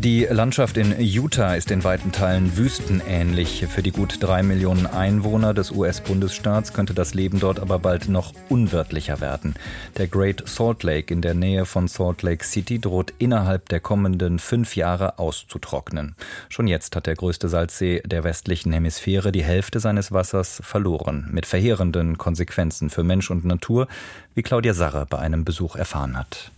Die 0.05 0.25
Landschaft 0.25 0.77
in 0.77 0.95
Utah 0.99 1.55
ist 1.55 1.71
in 1.71 1.83
weiten 1.83 2.11
Teilen 2.11 2.57
wüstenähnlich. 2.57 3.65
Für 3.67 3.81
die 3.81 3.89
gut 3.89 4.17
drei 4.19 4.43
Millionen 4.43 4.85
Einwohner 4.85 5.55
des 5.55 5.71
US-Bundesstaats 5.71 6.73
könnte 6.73 6.93
das 6.93 7.15
Leben 7.15 7.39
dort 7.39 7.59
aber 7.59 7.79
bald 7.79 8.07
noch 8.07 8.31
unwirtlicher 8.47 9.19
werden. 9.19 9.55
Der 9.97 10.05
Great 10.05 10.47
Salt 10.47 10.83
Lake 10.83 11.11
in 11.11 11.23
der 11.23 11.33
Nähe 11.33 11.65
von 11.65 11.87
Salt 11.87 12.21
Lake 12.21 12.45
City 12.45 12.77
droht 12.77 13.15
innerhalb 13.17 13.67
der 13.69 13.79
kommenden 13.79 14.37
fünf 14.37 14.75
Jahre 14.75 15.17
auszutrocknen. 15.17 16.15
Schon 16.49 16.67
jetzt 16.67 16.95
hat 16.95 17.07
der 17.07 17.15
größte 17.15 17.49
Salzsee 17.49 18.03
der 18.05 18.23
westlichen 18.23 18.73
Hemisphäre 18.73 19.31
die 19.31 19.43
Hälfte 19.43 19.79
seines 19.79 20.11
Wassers 20.11 20.61
verloren, 20.63 21.29
mit 21.31 21.47
verheerenden 21.47 22.19
Konsequenzen 22.19 22.91
für 22.91 23.03
Mensch 23.03 23.31
und 23.31 23.43
Natur, 23.43 23.87
wie 24.35 24.43
Claudia 24.43 24.75
Sarre 24.75 25.07
bei 25.09 25.17
einem 25.17 25.45
Besuch 25.45 25.75
erfahren 25.75 26.15
hat. 26.15 26.51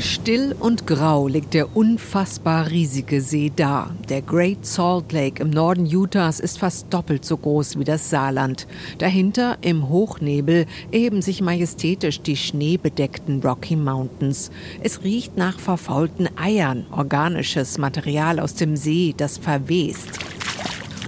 Still 0.00 0.54
und 0.60 0.86
grau 0.86 1.26
liegt 1.26 1.54
der 1.54 1.76
unfassbar 1.76 2.70
riesige 2.70 3.20
See 3.20 3.50
da. 3.54 3.90
Der 4.08 4.22
Great 4.22 4.64
Salt 4.64 5.10
Lake 5.10 5.42
im 5.42 5.50
Norden 5.50 5.86
Utahs 5.92 6.38
ist 6.38 6.60
fast 6.60 6.94
doppelt 6.94 7.24
so 7.24 7.36
groß 7.36 7.80
wie 7.80 7.84
das 7.84 8.08
Saarland. 8.08 8.68
Dahinter 8.98 9.58
im 9.60 9.88
Hochnebel 9.88 10.66
erheben 10.92 11.20
sich 11.20 11.40
majestätisch 11.40 12.20
die 12.20 12.36
schneebedeckten 12.36 13.42
Rocky 13.42 13.74
Mountains. 13.74 14.52
Es 14.80 15.02
riecht 15.02 15.36
nach 15.36 15.58
verfaulten 15.58 16.28
Eiern, 16.36 16.86
organisches 16.92 17.76
Material 17.76 18.38
aus 18.38 18.54
dem 18.54 18.76
See, 18.76 19.14
das 19.16 19.36
verwest. 19.36 20.20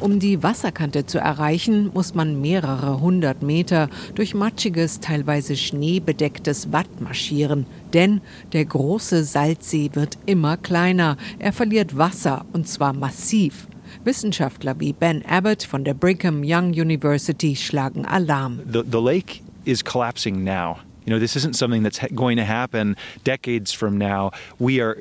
Um 0.01 0.19
die 0.19 0.43
Wasserkante 0.43 1.05
zu 1.05 1.19
erreichen, 1.19 1.91
muss 1.93 2.15
man 2.15 2.41
mehrere 2.41 3.01
hundert 3.01 3.43
Meter 3.43 3.91
durch 4.15 4.35
matschiges, 4.35 5.01
teilweise 5.01 5.57
schneebedecktes 5.57 6.73
Watt 6.73 7.01
marschieren. 7.01 7.67
Denn 7.93 8.23
der 8.55 8.65
große 8.65 9.25
Salzsee 9.25 9.91
wird 9.93 10.17
immer 10.25 10.57
kleiner. 10.57 11.19
Er 11.39 11.53
verliert 11.53 11.99
Wasser 11.99 12.47
und 12.55 12.67
zwar 12.67 12.95
massiv. 12.95 13.69
Wissenschaftler 14.03 14.81
wie 14.81 14.95
Ben 14.95 15.23
Abbott 15.27 15.65
von 15.65 15.85
der 15.85 15.95
Brigham 15.95 16.43
Young 16.45 16.71
University 16.71 17.55
schlagen 17.55 18.07
Alarm. 18.07 18.61
The, 18.73 18.83
the 18.91 19.01
lake 19.01 19.43
is 19.67 19.85
collapsing 19.85 20.43
now. 20.43 20.79
You 21.07 21.15
know, 21.15 21.19
this 21.19 21.37
isn't 21.37 21.55
something 21.55 21.83
that's 21.83 22.01
going 22.15 22.37
to 22.37 22.45
happen 22.45 22.97
decades 23.25 23.73
from 23.73 23.99
now. 23.99 24.33
We 24.59 24.81
are 24.81 24.99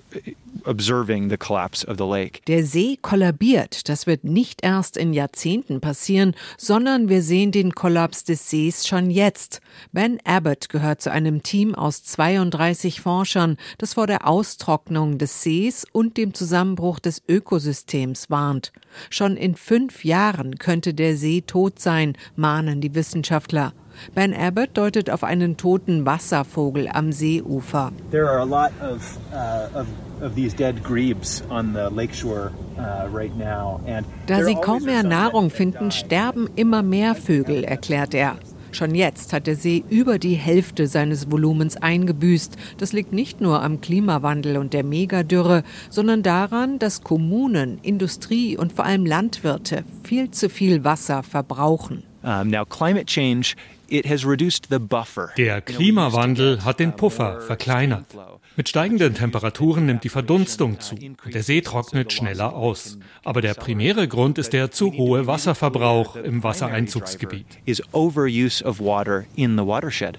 observing 0.65 1.29
the 1.29 1.38
collapse 1.38 1.83
of 1.83 1.97
the 1.97 2.05
lake. 2.05 2.41
Der 2.47 2.63
See 2.63 2.97
kollabiert. 3.01 3.89
Das 3.89 4.07
wird 4.07 4.23
nicht 4.23 4.63
erst 4.63 4.97
in 4.97 5.13
Jahrzehnten 5.13 5.81
passieren, 5.81 6.35
sondern 6.57 7.09
wir 7.09 7.21
sehen 7.21 7.51
den 7.51 7.73
Kollaps 7.73 8.23
des 8.23 8.49
Sees 8.49 8.88
schon 8.88 9.12
jetzt. 9.12 9.62
Ben 9.91 10.19
Abbott 10.23 10.69
gehört 10.69 11.01
zu 11.01 11.12
einem 11.12 11.43
Team 11.43 11.75
aus 11.75 12.03
32 12.03 13.01
Forschern, 13.01 13.57
das 13.77 13.93
vor 13.93 14.07
der 14.07 14.27
Austrocknung 14.27 15.17
des 15.17 15.43
Sees 15.43 15.85
und 15.91 16.17
dem 16.17 16.33
Zusammenbruch 16.33 16.99
des 16.99 17.21
Ökosystems 17.27 18.29
warnt. 18.29 18.71
Schon 19.09 19.38
in 19.38 19.55
fünf 19.55 20.03
Jahren 20.03 20.57
könnte 20.57 20.93
der 20.93 21.15
See 21.15 21.41
tot 21.41 21.79
sein, 21.79 22.17
mahnen 22.35 22.81
die 22.81 22.95
Wissenschaftler. 22.95 23.73
Ben 24.15 24.33
Abbott 24.33 24.69
deutet 24.73 25.09
auf 25.09 25.23
einen 25.23 25.57
toten 25.57 26.05
Wasservogel 26.05 26.88
am 26.88 27.12
Seeufer. 27.12 27.91
There 28.12 28.29
are 28.29 28.39
a 28.39 28.45
lot 28.45 28.71
of, 28.81 29.17
uh, 29.31 29.79
of 29.79 29.85
Uh, 30.19 30.25
da 34.27 34.43
sie 34.43 34.55
kaum 34.55 34.83
mehr 34.83 35.03
Nahrung 35.03 35.49
finden, 35.49 35.91
sterben 35.91 36.49
immer 36.55 36.83
mehr 36.83 37.15
Vögel, 37.15 37.63
erklärt 37.63 38.13
er. 38.13 38.38
Schon 38.71 38.93
jetzt 38.93 39.33
hat 39.33 39.47
der 39.47 39.55
See 39.55 39.83
über 39.89 40.19
die 40.19 40.35
Hälfte 40.35 40.88
seines 40.88 41.31
Volumens 41.31 41.77
eingebüßt. 41.77 42.55
Das 42.77 42.93
liegt 42.93 43.13
nicht 43.13 43.41
nur 43.41 43.63
am 43.63 43.81
Klimawandel 43.81 44.57
und 44.57 44.73
der 44.73 44.83
Megadürre, 44.83 45.63
sondern 45.89 46.21
daran, 46.21 46.77
dass 46.79 47.01
Kommunen, 47.01 47.79
Industrie 47.81 48.57
und 48.57 48.73
vor 48.73 48.85
allem 48.85 49.05
Landwirte 49.05 49.85
viel 50.03 50.31
zu 50.31 50.49
viel 50.49 50.83
Wasser 50.83 51.23
verbrauchen. 51.23 52.03
Um, 52.21 52.49
now 52.49 52.65
climate 52.65 53.05
change 53.05 53.55
der 55.38 55.62
Klimawandel 55.62 56.63
hat 56.63 56.80
den 56.80 56.95
Puffer 56.95 57.41
verkleinert. 57.41 58.06
Mit 58.56 58.67
steigenden 58.67 59.13
Temperaturen 59.13 59.86
nimmt 59.86 60.04
die 60.04 60.10
Verdunstung 60.10 60.80
zu 60.80 60.95
und 60.95 61.34
der 61.34 61.43
See 61.43 61.62
trocknet 61.62 62.12
schneller 62.12 62.54
aus. 62.54 62.99
Aber 63.23 63.41
der 63.41 63.54
primäre 63.54 64.08
Grund 64.08 64.38
ist 64.38 64.54
der 64.54 64.71
zu 64.71 64.91
hohe 64.91 65.28
Wasserverbrauch 65.28 66.15
im 66.17 66.43
Wassereinzugsgebiet. 66.43 67.45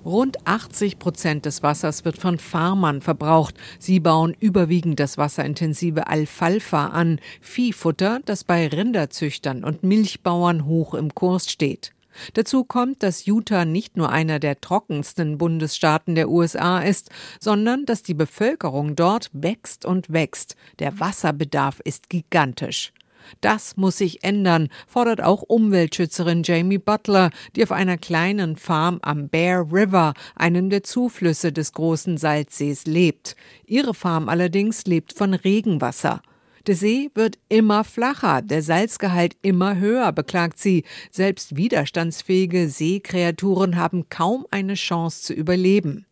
Rund 0.04 0.46
80 0.46 0.98
Prozent 0.98 1.44
des 1.44 1.62
Wassers 1.62 2.04
wird 2.04 2.18
von 2.18 2.38
Farmern 2.38 3.02
verbraucht. 3.02 3.56
Sie 3.78 4.00
bauen 4.00 4.34
überwiegend 4.40 5.00
das 5.00 5.18
wasserintensive 5.18 6.06
Alfalfa 6.06 6.86
an, 6.86 7.20
Viehfutter, 7.40 8.20
das 8.24 8.44
bei 8.44 8.68
Rinderzüchtern 8.68 9.64
und 9.64 9.82
Milchbauern 9.82 10.64
hoch 10.64 10.94
im 10.94 11.14
Kurs 11.14 11.50
steht. 11.50 11.92
Dazu 12.34 12.64
kommt, 12.64 13.02
dass 13.02 13.26
Utah 13.26 13.64
nicht 13.64 13.96
nur 13.96 14.10
einer 14.10 14.38
der 14.38 14.60
trockensten 14.60 15.38
Bundesstaaten 15.38 16.14
der 16.14 16.28
USA 16.28 16.80
ist, 16.80 17.10
sondern 17.38 17.86
dass 17.86 18.02
die 18.02 18.14
Bevölkerung 18.14 18.96
dort 18.96 19.30
wächst 19.32 19.84
und 19.84 20.12
wächst. 20.12 20.56
Der 20.78 21.00
Wasserbedarf 21.00 21.80
ist 21.80 22.08
gigantisch. 22.08 22.92
Das 23.40 23.76
muss 23.76 23.98
sich 23.98 24.24
ändern, 24.24 24.68
fordert 24.86 25.22
auch 25.22 25.42
Umweltschützerin 25.42 26.42
Jamie 26.42 26.78
Butler, 26.78 27.30
die 27.54 27.62
auf 27.62 27.72
einer 27.72 27.98
kleinen 27.98 28.56
Farm 28.56 28.98
am 29.02 29.28
Bear 29.28 29.72
River, 29.72 30.14
einem 30.34 30.70
der 30.70 30.82
Zuflüsse 30.82 31.52
des 31.52 31.72
großen 31.72 32.16
Salzsees, 32.16 32.86
lebt. 32.86 33.36
Ihre 33.66 33.94
Farm 33.94 34.28
allerdings 34.28 34.84
lebt 34.86 35.12
von 35.12 35.34
Regenwasser. 35.34 36.22
Der 36.70 36.76
See 36.76 37.10
wird 37.16 37.36
immer 37.48 37.82
flacher, 37.82 38.42
der 38.42 38.62
Salzgehalt 38.62 39.36
immer 39.42 39.80
höher, 39.80 40.12
beklagt 40.12 40.60
sie. 40.60 40.84
Selbst 41.10 41.56
widerstandsfähige 41.56 42.68
Seekreaturen 42.68 43.74
haben 43.74 44.08
kaum 44.08 44.46
eine 44.52 44.74
Chance 44.74 45.22
zu 45.24 45.32
überleben. 45.34 46.06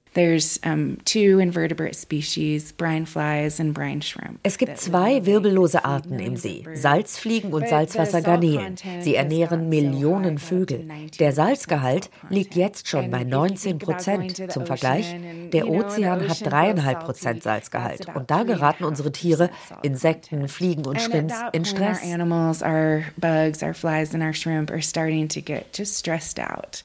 Es 4.43 4.59
gibt 4.59 4.79
zwei 4.79 5.27
wirbellose 5.27 5.85
Arten 5.85 6.19
im 6.19 6.37
See, 6.37 6.65
Salzfliegen 6.75 7.53
und 7.53 7.69
Salzwassergarnelen. 7.69 8.77
Sie 9.01 9.15
ernähren 9.15 9.69
Millionen 9.69 10.39
Vögel. 10.39 10.87
Der 11.19 11.33
Salzgehalt 11.33 12.11
liegt 12.31 12.55
jetzt 12.55 12.89
schon 12.89 13.11
bei 13.11 13.25
19 13.25 13.79
Prozent. 13.79 14.51
Zum 14.51 14.67
Vergleich, 14.67 15.15
der 15.53 15.69
Ozean 15.69 16.29
hat 16.29 16.45
dreieinhalb 16.45 17.01
Prozent 17.05 17.43
Salzgehalt. 17.43 18.07
Und 18.15 18.31
da 18.31 18.43
geraten 18.43 18.85
unsere 18.85 19.13
Tiere, 19.13 19.51
Insekten, 19.83 20.49
Fliegen 20.49 20.87
und 20.87 21.01
Shrimps, 21.01 21.35
in 21.53 21.65
Stress. 21.65 22.01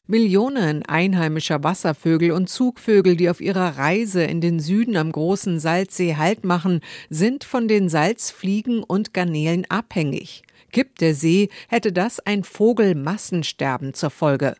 Millionen 0.06 0.84
einheimischer 0.84 1.62
Wasservögel 1.64 2.32
und 2.32 2.48
Zugvögel, 2.48 3.16
die 3.16 3.23
auf 3.30 3.40
ihrer 3.40 3.78
Reise 3.78 4.22
in 4.24 4.40
den 4.40 4.60
Süden 4.60 4.96
am 4.96 5.12
großen 5.12 5.60
Salzsee 5.60 6.16
Halt 6.16 6.44
machen, 6.44 6.80
sind 7.10 7.44
von 7.44 7.68
den 7.68 7.88
Salzfliegen 7.88 8.82
und 8.82 9.14
Garnelen 9.14 9.66
abhängig. 9.68 10.42
Kippt 10.72 11.00
der 11.00 11.14
See, 11.14 11.50
hätte 11.68 11.92
das 11.92 12.20
ein 12.20 12.42
Vogelmassensterben 12.44 13.94
zur 13.94 14.10
Folge. 14.10 14.56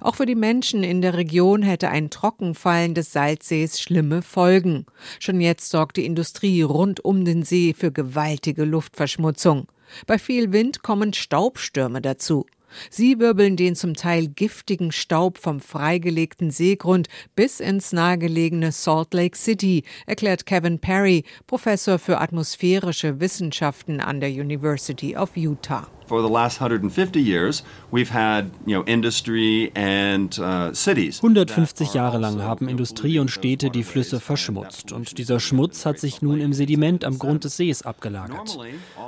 Auch 0.00 0.16
für 0.16 0.26
die 0.26 0.34
Menschen 0.34 0.82
in 0.82 1.00
der 1.00 1.14
Region 1.14 1.62
hätte 1.62 1.88
ein 1.88 2.10
Trockenfallen 2.10 2.94
des 2.94 3.12
Salzsees 3.12 3.80
schlimme 3.80 4.22
Folgen. 4.22 4.86
Schon 5.20 5.40
jetzt 5.40 5.70
sorgt 5.70 5.96
die 5.96 6.06
Industrie 6.06 6.62
rund 6.62 7.04
um 7.04 7.24
den 7.24 7.42
See 7.42 7.74
für 7.76 7.92
gewaltige 7.92 8.64
Luftverschmutzung. 8.64 9.68
Bei 10.06 10.18
viel 10.18 10.52
Wind 10.52 10.82
kommen 10.82 11.12
Staubstürme 11.12 12.02
dazu. 12.02 12.46
Sie 12.90 13.18
wirbeln 13.18 13.56
den 13.56 13.74
zum 13.76 13.94
Teil 13.94 14.28
giftigen 14.28 14.92
Staub 14.92 15.38
vom 15.38 15.60
freigelegten 15.60 16.50
Seegrund 16.50 17.08
bis 17.34 17.60
ins 17.60 17.92
nahegelegene 17.92 18.72
Salt 18.72 19.14
Lake 19.14 19.36
City, 19.36 19.84
erklärt 20.06 20.46
Kevin 20.46 20.78
Perry, 20.78 21.24
Professor 21.46 21.98
für 21.98 22.20
atmosphärische 22.20 23.20
Wissenschaften 23.20 24.00
an 24.00 24.20
der 24.20 24.30
University 24.30 25.16
of 25.16 25.36
Utah. 25.36 25.88
For 26.06 26.22
the 26.22 26.28
last 26.28 26.60
150 26.60 27.20
years, 27.20 27.64
we've 27.90 28.10
had, 28.10 28.50
you 28.64 28.76
know, 28.76 28.84
industry 28.86 29.72
and 29.74 30.38
uh, 30.38 30.72
cities. 30.72 31.20
150 31.20 31.94
Jahre 31.94 32.18
lang 32.18 32.42
haben 32.42 32.68
Industrie 32.68 33.18
und 33.18 33.30
Städte 33.30 33.70
die 33.70 33.82
Flüsse 33.82 34.20
verschmutzt 34.20 34.92
und 34.92 35.18
dieser 35.18 35.40
Schmutz 35.40 35.84
hat 35.84 35.98
sich 35.98 36.22
nun 36.22 36.40
im 36.40 36.52
Sediment 36.52 37.04
am 37.04 37.18
Grund 37.18 37.42
des 37.42 37.56
Sees 37.56 37.82
abgelagert. 37.82 38.56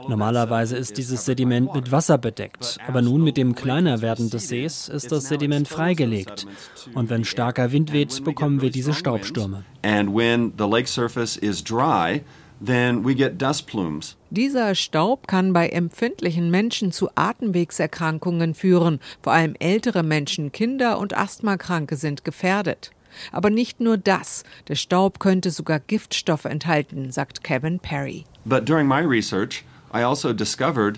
Normalerweise 0.09 0.77
ist 0.77 0.99
dieses 0.99 1.25
Sediment 1.25 1.73
mit 1.73 1.93
Wasser 1.93 2.19
bedeckt, 2.19 2.79
aber 2.89 3.01
nun 3.01 3.23
mit 3.23 3.37
dem 3.37 3.55
kleiner 3.55 4.03
werden 4.03 4.29
des 4.31 4.49
Sees 4.49 4.89
ist 4.89 5.13
das 5.13 5.29
Sediment 5.29 5.69
freigelegt 5.69 6.47
und 6.95 7.11
wenn 7.11 7.25
starker 7.25 7.71
Wind 7.71 7.93
weht, 7.93 8.25
bekommen 8.25 8.61
wir 8.61 8.71
diese 8.71 8.93
Staubstürme. 8.93 9.65
And 9.83 10.15
when 10.15 10.53
the 10.59 10.67
lake 10.67 10.89
surface 10.89 11.37
is 11.37 11.63
dry, 11.63 12.23
then 12.65 13.05
we 13.05 13.15
get 13.15 13.41
dust 13.41 13.67
plumes. 13.67 14.17
Dieser 14.31 14.75
Staub 14.75 15.27
kann 15.27 15.53
bei 15.53 15.69
empfindlichen 15.69 16.51
Menschen 16.51 16.93
zu 16.93 17.09
Atemwegserkrankungen 17.15 18.55
führen. 18.55 19.01
Vor 19.23 19.33
allem 19.33 19.55
ältere 19.59 20.03
Menschen, 20.03 20.53
Kinder 20.53 20.99
und 20.99 21.17
Asthmakranke 21.17 21.97
sind 21.97 22.25
gefährdet. 22.25 22.91
Aber 23.33 23.51
nicht 23.51 23.81
nur 23.81 23.97
das. 23.97 24.45
Der 24.69 24.75
Staub 24.75 25.19
könnte 25.19 25.51
sogar 25.51 25.81
Giftstoffe 25.81 26.45
enthalten, 26.45 27.11
sagt 27.11 27.43
Kevin 27.43 27.79
Perry. 27.79 28.25
But 28.45 28.69
during 28.69 28.87
my 28.87 29.01
research, 29.01 29.65
also 29.91 30.35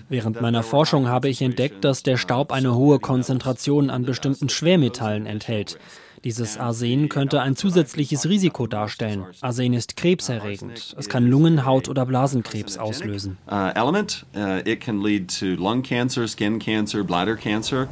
Während 0.09 0.41
meiner 0.41 0.63
Forschung 0.63 1.07
habe 1.07 1.29
ich 1.29 1.41
entdeckt, 1.41 1.83
dass 1.85 2.03
der 2.03 2.17
Staub 2.17 2.51
eine 2.51 2.75
hohe 2.75 2.99
Konzentration 2.99 3.89
an 3.89 4.03
bestimmten 4.03 4.49
Schwermetallen 4.49 5.25
enthält. 5.25 5.79
Dieses 6.23 6.59
Arsen 6.59 7.09
könnte 7.09 7.41
ein 7.41 7.55
zusätzliches 7.55 8.29
Risiko 8.29 8.67
darstellen. 8.67 9.25
Arsen 9.41 9.73
ist 9.73 9.97
krebserregend. 9.97 10.95
Es 10.97 11.09
kann 11.09 11.25
Lungen-, 11.25 11.65
Haut- 11.65 11.89
oder 11.89 12.05
Blasenkrebs 12.05 12.77
auslösen. 12.77 13.37
Uh, 13.49 13.71
element, 13.73 14.25
uh, 14.35 14.59
it 14.65 14.81
can 14.81 15.01
lead 15.01 15.35
to 15.39 15.55
lung 15.55 15.81
cancer, 15.81 16.27
skin 16.27 16.59
cancer, 16.59 17.03
bladder 17.03 17.35
cancer. 17.35 17.87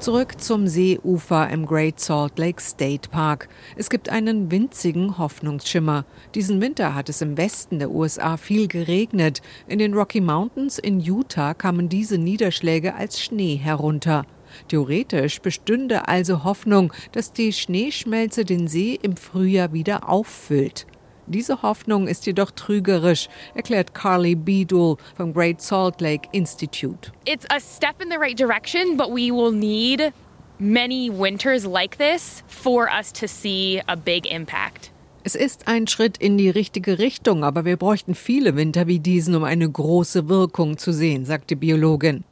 Zurück 0.00 0.40
zum 0.40 0.66
Seeufer 0.66 1.48
im 1.50 1.64
Great 1.64 2.00
Salt 2.00 2.36
Lake 2.36 2.60
State 2.60 3.08
Park. 3.08 3.48
Es 3.76 3.88
gibt 3.88 4.08
einen 4.08 4.50
winzigen 4.50 5.16
Hoffnungsschimmer. 5.16 6.04
Diesen 6.34 6.60
Winter 6.60 6.96
hat 6.96 7.08
es 7.08 7.22
im 7.22 7.36
Westen 7.36 7.78
der 7.78 7.92
USA 7.92 8.36
viel 8.36 8.66
geregnet. 8.66 9.42
In 9.68 9.78
den 9.78 9.94
Rocky 9.94 10.20
Mountains 10.20 10.80
in 10.80 10.98
Utah 10.98 11.54
kamen 11.54 11.88
diese 11.88 12.18
Niederschläge 12.18 12.96
als 12.96 13.22
Schnee 13.22 13.54
herunter. 13.54 14.26
Theoretisch 14.68 15.40
bestünde 15.40 16.08
also 16.08 16.44
Hoffnung, 16.44 16.92
dass 17.12 17.32
die 17.32 17.52
Schneeschmelze 17.52 18.44
den 18.44 18.68
See 18.68 18.98
im 19.00 19.16
Frühjahr 19.16 19.72
wieder 19.72 20.08
auffüllt. 20.08 20.86
Diese 21.26 21.62
Hoffnung 21.62 22.08
ist 22.08 22.26
jedoch 22.26 22.50
trügerisch, 22.50 23.28
erklärt 23.54 23.94
Carly 23.94 24.34
Beadle 24.34 24.96
vom 25.16 25.32
Great 25.32 25.62
Salt 25.62 26.00
Lake 26.00 26.28
Institute. 26.32 27.12
It's 27.24 27.46
a 27.48 27.60
step 27.60 28.02
in 28.02 28.10
the 28.10 28.18
right 28.18 28.38
direction, 28.38 28.96
but 28.96 29.08
we 29.08 29.30
will 29.30 29.52
need 29.52 30.12
many 30.58 31.10
winters 31.10 31.64
like 31.64 31.96
this 31.98 32.42
for 32.48 32.88
us 32.88 33.12
to 33.12 33.26
see 33.26 33.80
a 33.86 33.96
big 33.96 34.26
impact. 34.26 34.90
Es 35.24 35.36
ist 35.36 35.68
ein 35.68 35.86
Schritt 35.86 36.18
in 36.18 36.36
die 36.36 36.50
richtige 36.50 36.98
Richtung, 36.98 37.44
aber 37.44 37.64
wir 37.64 37.76
bräuchten 37.76 38.16
viele 38.16 38.56
Winter 38.56 38.88
wie 38.88 38.98
diesen, 38.98 39.36
um 39.36 39.44
eine 39.44 39.70
große 39.70 40.28
Wirkung 40.28 40.78
zu 40.78 40.92
sehen, 40.92 41.24
sagt 41.24 41.50
die 41.50 41.54
Biologin. 41.54 42.24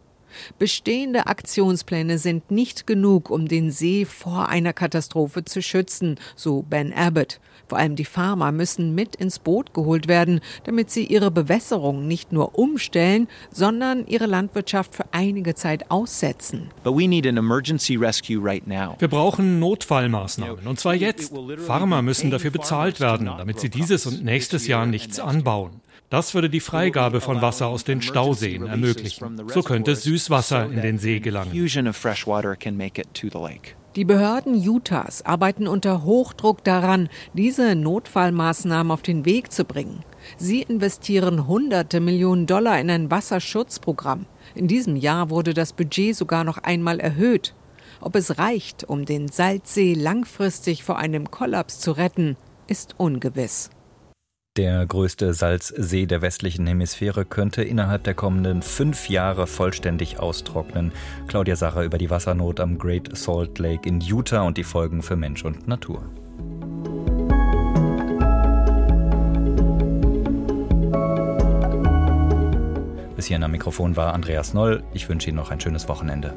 Bestehende 0.58 1.26
Aktionspläne 1.26 2.18
sind 2.18 2.50
nicht 2.50 2.86
genug, 2.86 3.30
um 3.30 3.48
den 3.48 3.70
See 3.70 4.04
vor 4.04 4.48
einer 4.48 4.72
Katastrophe 4.72 5.44
zu 5.44 5.62
schützen, 5.62 6.18
so 6.36 6.62
Ben 6.62 6.92
Abbott. 6.92 7.40
Vor 7.68 7.78
allem 7.78 7.94
die 7.94 8.04
Farmer 8.04 8.50
müssen 8.50 8.96
mit 8.96 9.14
ins 9.14 9.38
Boot 9.38 9.74
geholt 9.74 10.08
werden, 10.08 10.40
damit 10.64 10.90
sie 10.90 11.04
ihre 11.04 11.30
Bewässerung 11.30 12.08
nicht 12.08 12.32
nur 12.32 12.58
umstellen, 12.58 13.28
sondern 13.52 14.08
ihre 14.08 14.26
Landwirtschaft 14.26 14.94
für 14.94 15.04
einige 15.12 15.54
Zeit 15.54 15.88
aussetzen. 15.88 16.70
Wir 18.98 19.08
brauchen 19.08 19.60
Notfallmaßnahmen, 19.60 20.66
und 20.66 20.80
zwar 20.80 20.94
jetzt. 20.94 21.32
Farmer 21.58 22.02
müssen 22.02 22.30
dafür 22.32 22.50
bezahlt 22.50 22.98
werden, 22.98 23.26
damit 23.26 23.60
sie 23.60 23.70
dieses 23.70 24.04
und 24.04 24.24
nächstes 24.24 24.66
Jahr 24.66 24.86
nichts 24.86 25.20
anbauen. 25.20 25.80
Das 26.10 26.34
würde 26.34 26.50
die 26.50 26.58
Freigabe 26.58 27.20
von 27.20 27.40
Wasser 27.40 27.68
aus 27.68 27.84
den 27.84 28.02
Stauseen 28.02 28.66
ermöglichen. 28.66 29.40
So 29.46 29.62
könnte 29.62 29.94
Süßwasser 29.94 30.66
in 30.66 30.82
den 30.82 30.98
See 30.98 31.20
gelangen. 31.20 31.52
Die 33.96 34.04
Behörden 34.04 34.68
Utahs 34.68 35.22
arbeiten 35.22 35.68
unter 35.68 36.02
Hochdruck 36.02 36.64
daran, 36.64 37.08
diese 37.34 37.76
Notfallmaßnahmen 37.76 38.90
auf 38.90 39.02
den 39.02 39.24
Weg 39.24 39.52
zu 39.52 39.64
bringen. 39.64 40.04
Sie 40.36 40.62
investieren 40.62 41.46
hunderte 41.46 42.00
Millionen 42.00 42.46
Dollar 42.46 42.80
in 42.80 42.90
ein 42.90 43.10
Wasserschutzprogramm. 43.10 44.26
In 44.56 44.66
diesem 44.66 44.96
Jahr 44.96 45.30
wurde 45.30 45.54
das 45.54 45.72
Budget 45.72 46.16
sogar 46.16 46.42
noch 46.42 46.58
einmal 46.58 46.98
erhöht. 46.98 47.54
Ob 48.00 48.16
es 48.16 48.36
reicht, 48.36 48.82
um 48.82 49.04
den 49.04 49.28
Salzsee 49.28 49.94
langfristig 49.94 50.82
vor 50.82 50.98
einem 50.98 51.30
Kollaps 51.30 51.78
zu 51.78 51.92
retten, 51.92 52.36
ist 52.66 52.94
ungewiss. 52.98 53.70
Der 54.56 54.84
größte 54.84 55.32
Salzsee 55.32 56.06
der 56.06 56.22
westlichen 56.22 56.66
Hemisphäre 56.66 57.24
könnte 57.24 57.62
innerhalb 57.62 58.02
der 58.02 58.14
kommenden 58.14 58.62
fünf 58.62 59.08
Jahre 59.08 59.46
vollständig 59.46 60.18
austrocknen. 60.18 60.90
Claudia 61.28 61.54
Sacher 61.54 61.84
über 61.84 61.98
die 61.98 62.10
Wassernot 62.10 62.58
am 62.58 62.76
Great 62.76 63.16
Salt 63.16 63.60
Lake 63.60 63.88
in 63.88 64.00
Utah 64.00 64.42
und 64.42 64.58
die 64.58 64.64
Folgen 64.64 65.02
für 65.02 65.14
Mensch 65.14 65.44
und 65.44 65.68
Natur. 65.68 66.02
Bis 73.14 73.26
hierhin 73.26 73.44
am 73.44 73.52
Mikrofon 73.52 73.94
war 73.94 74.14
Andreas 74.14 74.52
Noll. 74.52 74.82
Ich 74.92 75.08
wünsche 75.08 75.28
Ihnen 75.28 75.36
noch 75.36 75.52
ein 75.52 75.60
schönes 75.60 75.88
Wochenende. 75.88 76.34